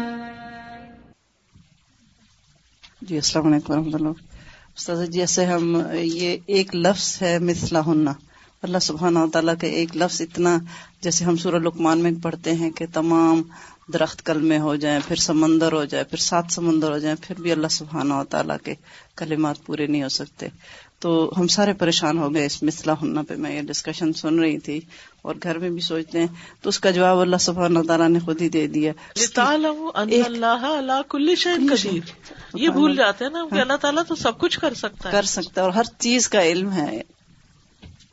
جی 3.01 3.17
السلام 3.17 3.45
علیکم 3.47 3.73
ورحمۃ 3.73 3.93
اللہ 3.93 4.24
استاد 4.77 5.05
جیسے 5.09 5.45
جی، 5.45 5.51
ہم، 5.51 5.81
یہ 5.91 6.37
ایک 6.45 6.75
لفظ 6.75 7.21
ہے 7.21 7.39
مثلا 7.39 7.81
ہننا 7.87 8.13
اللہ 8.61 8.77
سبحانہ 8.77 9.19
و 9.19 9.27
تعالیٰ 9.27 9.53
کے 9.59 9.67
ایک 9.67 9.97
لفظ 9.97 10.21
اتنا، 10.21 10.57
جیسے 11.01 11.25
ہم 11.25 11.35
سورہ 11.35 11.55
لکمان 11.55 11.99
میں 11.99 12.11
پڑھتے 12.23 12.53
ہیں 12.53 12.69
کہ 12.71 12.85
تمام 12.93 13.41
درخت 13.93 14.25
کل 14.25 14.41
میں 14.41 14.59
ہو 14.59 14.75
جائیں، 14.75 14.99
پھر 15.07 15.15
سمندر 15.15 15.71
ہو 15.71 15.85
جائے، 15.85 16.03
پھر 16.03 16.17
سات 16.17 16.43
سمندر 16.49 16.91
ہو 16.91 16.97
جائیں، 16.97 17.15
پھر 17.21 17.41
بھی 17.41 17.51
اللہ 17.51 17.67
سبحانہ 17.67 18.13
و 18.13 18.23
تعالیٰ 18.23 18.57
کے 18.63 18.73
کلمات 19.15 19.65
پورے 19.65 19.87
نہیں 19.87 20.03
ہو 20.03 20.09
سکتے۔ 20.09 20.47
تو 21.05 21.31
ہم 21.37 21.47
سارے 21.47 21.73
پریشان 21.73 22.17
ہو 22.17 22.33
گئے 22.33 22.45
اس 22.45 22.63
مثلا 22.63 22.93
ہننا 23.01 23.21
پہ 23.27 23.35
میں 23.35 23.55
یہ 23.57 23.61
ڈسکشن 23.61 24.13
سن 24.13 24.39
رہی 24.39 24.57
تھی 24.57 24.79
اور 25.21 25.35
گھر 25.43 25.57
میں 25.57 25.69
بھی 25.69 25.81
سوچتے 25.81 26.19
ہیں 26.19 26.27
تو 26.61 26.69
اس 26.69 26.79
کا 26.79 26.91
جواب 26.91 27.19
اللہ 27.19 27.35
سبحانہ 27.39 27.79
تعالیٰ 27.87 28.09
نے 28.09 28.19
خود 28.19 28.41
ہی 28.41 28.49
دے 28.49 28.67
دیا۔ 28.67 28.91
اللہ 29.95 31.01
کل 31.09 31.33
یہ 32.53 32.69
بھول 32.69 32.95
جاتے 32.95 33.25
ہیں 33.25 33.31
نا 33.31 33.55
کہ 33.55 33.61
اللہ 33.61 33.75
تعالیٰ 33.75 34.03
تو 34.07 34.15
سب 34.15 34.39
کچھ 34.39 34.59
کر 34.59 34.73
سکتا 34.73 35.09
ہے۔ 35.09 35.13
کر 35.13 35.23
سکتا 35.23 35.61
ہے 35.61 35.65
اور 35.65 35.73
ہر 35.73 35.83
چیز 35.99 36.29
کا 36.29 36.43
علم 36.43 36.71
ہے۔ 36.71 37.01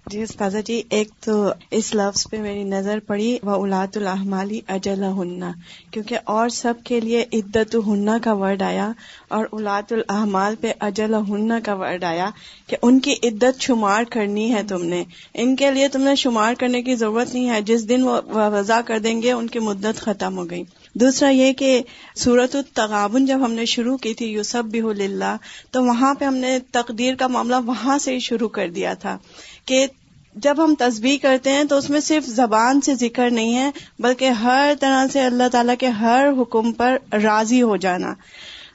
جی 0.07 0.23
استاذہ 0.23 0.59
جی 0.65 0.83
ایک 0.91 1.09
تو 1.21 1.53
اس 1.71 1.95
لفظ 1.95 2.27
پہ 2.31 2.43
میری 2.43 2.62
نظر 2.62 2.99
پڑی 2.99 3.38
وہ 3.43 3.51
اولاد 3.51 3.97
الحمالی 3.97 4.61
اجلا 4.69 5.11
ہننا 5.11 5.53
کیونکہ 5.91 6.19
اور 6.25 6.49
سب 6.49 6.75
کے 6.85 7.01
لیے 7.01 7.25
عدت 7.33 7.77
ہننا 7.87 8.19
کا 8.23 8.33
ورڈ 8.33 8.62
آیا 8.62 8.93
اور 9.29 9.47
اولاد 9.51 9.93
الحمال 9.93 10.55
پہ 10.61 10.73
اجلا 10.81 11.19
ہننا 11.19 11.59
کا 11.65 11.75
ورڈ 11.75 12.05
آیا 12.05 12.31
کہ 12.67 12.77
ان 12.83 13.01
کی 13.01 13.15
عدت 13.23 13.61
شمار 13.61 14.05
کرنی 14.11 14.55
ہے 14.55 14.62
تم 14.69 14.85
نے۔ 14.85 15.05
ان 15.35 15.57
کے 15.57 15.71
لیے 15.71 15.88
تم 15.88 16.03
نے 16.03 16.15
شمار 16.15 16.55
کرنے 16.55 16.83
کی 16.83 16.95
ضرورت 16.95 17.35
نہیں 17.35 17.51
ہے، 17.51 17.62
جس 17.62 17.88
دن 17.88 18.03
وہ 18.03 18.21
وضع 18.35 18.81
کر 18.81 18.99
دیں 18.99 19.23
گے، 19.23 19.33
ان 19.33 19.47
کی 19.47 19.59
مدت 19.59 20.01
ختم 20.01 20.38
ہو 20.38 20.51
گئی۔ 20.51 20.62
دوسرا 20.95 21.29
یہ 21.29 21.53
کہ 21.53 21.83
صورت 22.17 22.57
التغابن 22.57 23.27
جب 23.27 23.45
ہم 23.45 23.53
نے 23.53 23.65
شروع 23.65 23.97
کی 23.97 24.15
تھی 24.15 24.27
یوسف 24.27 24.69
بھی 24.71 24.81
اللہ 24.81 25.37
تو 25.71 25.85
وہاں 25.85 26.15
پہ 26.15 26.25
ہم 26.25 26.35
نے 26.35 26.59
تقدیر 26.73 27.15
کا 27.15 27.27
معاملہ 27.27 27.57
وہاں 27.67 27.99
سے 27.99 28.15
ہی 28.15 28.19
شروع 28.19 28.49
کر 28.49 28.69
دیا 28.69 28.95
تھا۔ 28.95 29.19
کہ 29.66 29.87
جب 30.35 30.64
ہم 30.64 30.75
تصویر 30.79 31.16
کرتے 31.22 31.51
ہیں 31.51 31.64
تو 31.64 31.77
اس 31.77 31.90
میں 31.90 32.01
صرف 32.01 32.27
زبان 32.27 32.81
سے 32.81 32.94
ذکر 32.94 33.31
نہیں 33.31 33.57
ہے، 33.57 33.70
بلکہ 33.98 34.29
ہر 34.29 34.72
طرح 34.81 35.07
سے 35.12 35.20
اللہ 35.20 35.48
تعالیٰ 35.53 35.75
کے 35.79 35.87
ہر 35.87 36.29
حکم 36.38 36.72
پر 36.72 36.96
راضی 37.22 37.62
ہو 37.62 37.77
جانا۔ 37.77 38.14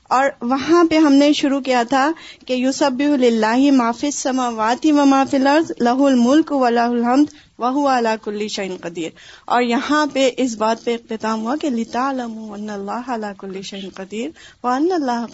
اور 0.09 0.29
وہاں 0.41 0.83
پہ 0.83 0.97
ہم 0.97 1.13
نے 1.13 1.33
شروع 1.33 1.59
کیا 1.59 1.83
تھا 1.89 2.11
کہ 2.47 2.53
یوسب 2.53 2.91
اللہ 2.99 3.71
معافی 3.71 4.11
سماواتی 4.11 4.91
و 4.91 5.05
معافی 5.05 5.37
لفظ 5.37 5.71
لہ 5.79 5.89
الملک 5.89 6.51
و 6.51 6.69
لہ 6.69 6.79
الحمد۔ 6.79 7.25
وہ 7.59 7.89
اللہ 7.89 8.15
کلی 8.23 8.47
شعین 8.47 8.75
قدیر۔ 8.81 9.09
اور 9.45 9.61
یہاں 9.61 10.05
پہ 10.13 10.29
اس 10.37 10.55
بات 10.55 10.83
پہ 10.83 10.93
اختتام 10.93 11.41
ہوا 11.41 11.55
کہ 11.61 11.69
لتا 11.69 12.09
اللہ 12.09 13.01
اللہ 13.07 13.33
کلی 13.37 13.61
شعین 13.61 13.89
قدیر 13.89 14.29
و 14.63 14.67
ان 14.67 14.89
اللہ 14.91 15.25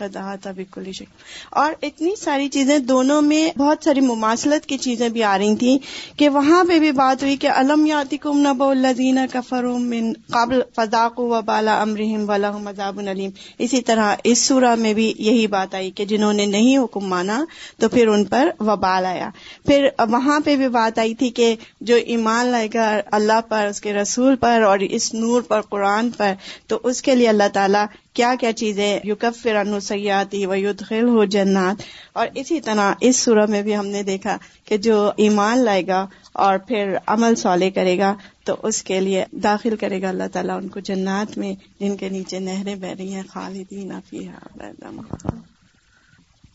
کلی 0.72 0.92
شعین 0.92 1.12
اور 1.50 1.74
اتنی 1.82 2.16
ساری 2.16 2.50
چیزیں 2.50 2.80
دونوں 2.80 3.22
میں 3.22 3.60
بہت 3.60 3.78
ساری 3.84 4.00
مماثلت 4.00 4.66
کی 4.66 4.78
چیزیں 4.78 5.10
بھی 5.10 5.24
آ 5.24 5.38
رہی 5.38 5.56
تھیں 5.56 5.78
کہ 6.18 6.30
وہاں 6.30 6.64
پہ 6.64 6.80
بھی 6.80 6.92
بات 6.92 7.24
ہوئی 7.24 7.38
کہ 7.38 7.48
علم 7.48 7.86
یاتی 7.86 8.18
کم 8.18 8.38
نب 8.38 8.64
الزین 8.64 9.18
کفروم 9.32 9.94
قابل 10.32 10.62
فضاق 10.76 11.20
و 11.20 11.42
بالا 11.42 11.82
امرحم 11.82 12.30
و 12.30 12.60
مذاب 12.60 13.00
العلیم 13.00 13.30
اسی 13.58 13.82
طرح 13.82 14.16
اس 14.24 14.40
سورہ 14.40 14.76
میں 14.76 14.94
بھی 14.94 15.14
یہی 15.20 15.48
بات 15.48 15.76
آئی 15.76 15.92
کہ 15.92 16.06
جنہوں 16.06 16.34
نے 16.34 16.46
نہیں 16.46 16.78
حکم 16.78 17.06
مانا 17.06 17.46
تو 17.78 17.90
پھر 17.90 18.08
ان 18.08 18.26
پر 18.26 18.50
وبال 18.60 19.06
آیا۔ 19.06 19.30
پھر 19.66 19.88
وہاں 20.10 20.40
پہ 20.40 20.56
بھی 20.56 20.68
بات 20.68 21.00
آئی 21.00 21.14
تھی 21.16 21.30
کہ 21.30 21.56
جو 21.82 21.96
ایمان 22.14 22.46
لائے 22.46 22.68
گا 22.74 22.88
اللہ 23.12 23.40
پر، 23.50 23.68
اس 23.70 23.82
کے 23.82 23.94
رسول 23.94 24.36
پر 24.36 24.62
اور 24.62 24.80
اس 24.90 25.14
نور 25.14 25.42
پر، 25.42 25.62
قرآن 25.62 26.10
پر، 26.10 26.34
تو 26.68 26.80
اس 26.84 27.02
کے 27.02 27.16
لیے 27.16 27.28
اللہ 27.30 27.48
تعالیٰ 27.54 27.86
کیا 28.14 28.34
کیا 28.40 28.52
چیزیں 28.54 29.00
یوکفر 29.04 29.56
انسیاتی 29.56 30.46
و 30.46 30.56
یدخل 30.56 31.08
ہو 31.08 31.26
جنات؟ 31.26 31.82
اور 32.14 32.28
اسی 32.36 32.60
طرح 32.62 32.94
اس 33.02 33.16
سورہ 33.18 33.46
میں 33.50 33.62
بھی 33.62 33.76
ہم 33.78 33.88
نے 33.88 34.04
دیکھا 34.04 34.38
کہ 34.66 34.78
جو 34.78 35.12
ایمان 35.18 35.60
لائے 35.60 35.88
گا 35.88 36.06
اور 36.34 36.58
پھر 36.58 36.96
عمل 37.08 37.36
صالح 37.36 37.70
کرے 37.76 37.98
گا، 37.98 38.14
تو 38.44 38.56
اس 38.64 38.84
کے 38.84 39.00
لیے 39.00 39.26
داخل 39.44 39.76
کرے 39.76 40.02
گا 40.02 40.10
اللہ 40.10 40.28
تعالیٰ 40.34 40.58
ان 40.58 40.68
کو 40.68 40.80
جنات 40.80 41.38
میں، 41.38 41.54
جن 41.80 41.96
کے 41.98 42.10
نیچے 42.10 42.40
نہریں 42.40 42.76
بہ 42.76 42.94
رہی 42.98 43.14
ہیں، 43.14 43.24
خالدین 43.30 43.92
فیہا 44.10 44.40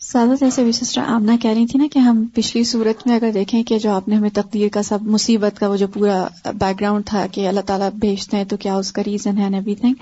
سادہ 0.00 0.34
جیسے 0.40 0.64
بھی 0.64 0.72
سسٹر 0.72 1.02
آمنا 1.06 1.36
کہہ 1.42 1.50
رہی 1.50 1.66
تھی 1.66 1.78
نا 1.78 1.86
کہ 1.92 1.98
ہم 1.98 2.24
پچھلی 2.34 2.64
صورت 2.64 3.06
میں 3.06 3.14
اگر 3.16 3.30
دیکھیں 3.34 3.62
کہ 3.62 3.78
جو 3.78 3.90
آپ 3.90 4.08
نے 4.08 4.16
ہمیں 4.16 4.30
تقدیر 4.34 4.68
کا 4.68 4.82
سب 4.82 5.02
مصیبت 5.02 5.58
کا 5.60 5.68
وہ 5.68 5.76
جو 5.76 5.86
پورا 5.86 6.26
بیک 6.44 6.80
گراؤنڈ 6.80 7.06
تھا 7.06 7.26
کہ 7.32 7.48
اللہ 7.48 7.60
تعالیٰ 7.60 7.90
بھیجتے 7.92 8.36
ہیں 8.36 8.44
تو 8.44 8.56
کیا 8.56 8.76
اس 8.76 8.92
کا 8.92 9.02
ریزن 9.06 9.38
ہے 9.38 9.44
ایوری 9.44 9.74
تھنگ 9.74 9.94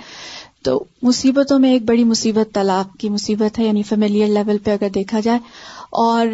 تو 0.62 0.84
مصیبتوں 1.02 1.58
میں 1.58 1.72
ایک 1.72 1.82
بڑی 1.82 2.04
مصیبت 2.04 2.54
طلاق 2.54 2.96
کی 2.96 3.08
مصیبت 3.08 3.58
ہے 3.58 3.64
یعنی 3.64 3.82
فیملیئر 3.82 4.28
لیول 4.28 4.58
پہ 4.58 4.70
اگر 4.70 4.88
دیکھا 4.94 5.20
جائے، 5.20 5.38
اور 5.90 6.26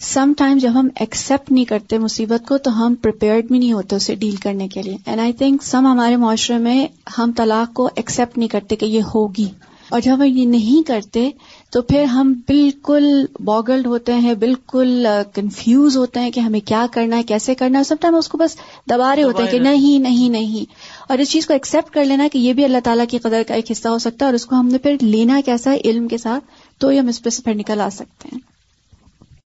سم 0.00 0.32
ٹائم 0.38 0.58
جب 0.58 0.70
ہم 0.74 0.88
ایکسپٹ 1.00 1.52
نہیں 1.52 1.64
کرتے 1.64 1.98
مصیبت 1.98 2.48
کو 2.48 2.58
تو 2.58 2.70
ہم 2.78 2.94
پریپیئرڈ 2.94 3.46
بھی 3.46 3.58
نہیں 3.58 3.72
ہوتے 3.72 3.96
اسے 3.96 4.14
ڈیل 4.14 4.36
کرنے 4.36 4.68
کے 4.68 4.82
لیے۔ 4.82 4.96
اینڈ 5.06 5.20
آئی 5.20 5.32
تھنک 5.32 5.62
سم 5.62 5.86
ہمارے 5.86 6.16
معاشرے 6.16 6.58
میں 6.58 6.86
ہم 7.18 7.32
طلاق 7.36 7.74
کو 7.74 7.88
ایکسپٹ 7.96 8.38
نہیں 8.38 8.48
کرتے 8.48 8.76
کہ 8.76 8.86
یہ 8.86 9.02
ہوگی۔ 9.14 9.48
اور 9.90 10.00
جب 10.00 10.14
ہم 10.14 10.22
یہ 10.22 10.46
نہیں 10.46 10.86
کرتے 10.86 11.30
تو 11.72 11.82
پھر 11.82 12.04
ہم 12.04 12.32
بالکل 12.48 13.24
باگلڈ 13.44 13.86
ہوتے 13.86 14.14
ہیں 14.14 14.34
بالکل 14.34 15.06
کنفیوز 15.34 15.96
ہوتے 15.96 16.20
ہیں 16.20 16.30
کہ 16.30 16.40
ہمیں 16.40 16.60
کیا 16.60 16.86
کرنا 16.92 17.16
ہے 17.16 17.22
کیسے 17.22 17.54
کرنا 17.54 17.78
ہے۔ 17.78 17.84
سب 17.84 17.96
ٹائم 18.00 18.14
اس 18.14 18.28
کو 18.28 18.38
بس 18.38 18.56
دبا 18.90 19.16
رہے 19.16 19.22
ہوتے 19.22 19.42
ہیں 19.42 19.50
کہ 19.50 19.58
نہیں 19.58 19.98
نہیں 19.98 20.28
نہیں۔ 20.28 20.72
اور 21.08 21.18
اس 21.18 21.30
چیز 21.30 21.46
کو 21.46 21.52
ایکسپٹ 21.52 21.94
کر 21.94 22.04
لینا 22.04 22.28
کہ 22.32 22.38
یہ 22.38 22.52
بھی 22.52 22.64
اللہ 22.64 22.78
تعالیٰ 22.84 23.04
کی 23.10 23.18
قدر 23.18 23.42
کا 23.48 23.54
ایک 23.54 23.70
حصہ 23.70 23.88
ہو 23.88 23.98
سکتا 23.98 24.24
ہے 24.24 24.28
اور 24.28 24.34
اس 24.34 24.46
کو 24.46 24.56
ہم 24.56 24.66
نے 24.66 24.78
پھر 24.78 24.96
لینا 25.00 25.40
کیسا 25.44 25.72
ہے 25.72 25.78
علم 25.84 26.08
کے 26.08 26.18
ساتھ 26.18 26.44
تو 26.78 26.90
ہم 26.90 27.08
اس 27.08 27.22
پہ 27.22 27.30
سے 27.30 27.42
پھر 27.42 27.54
نکل 27.54 27.80
آ 27.80 27.88
سکتے 27.88 28.28
ہیں۔ 28.32 28.51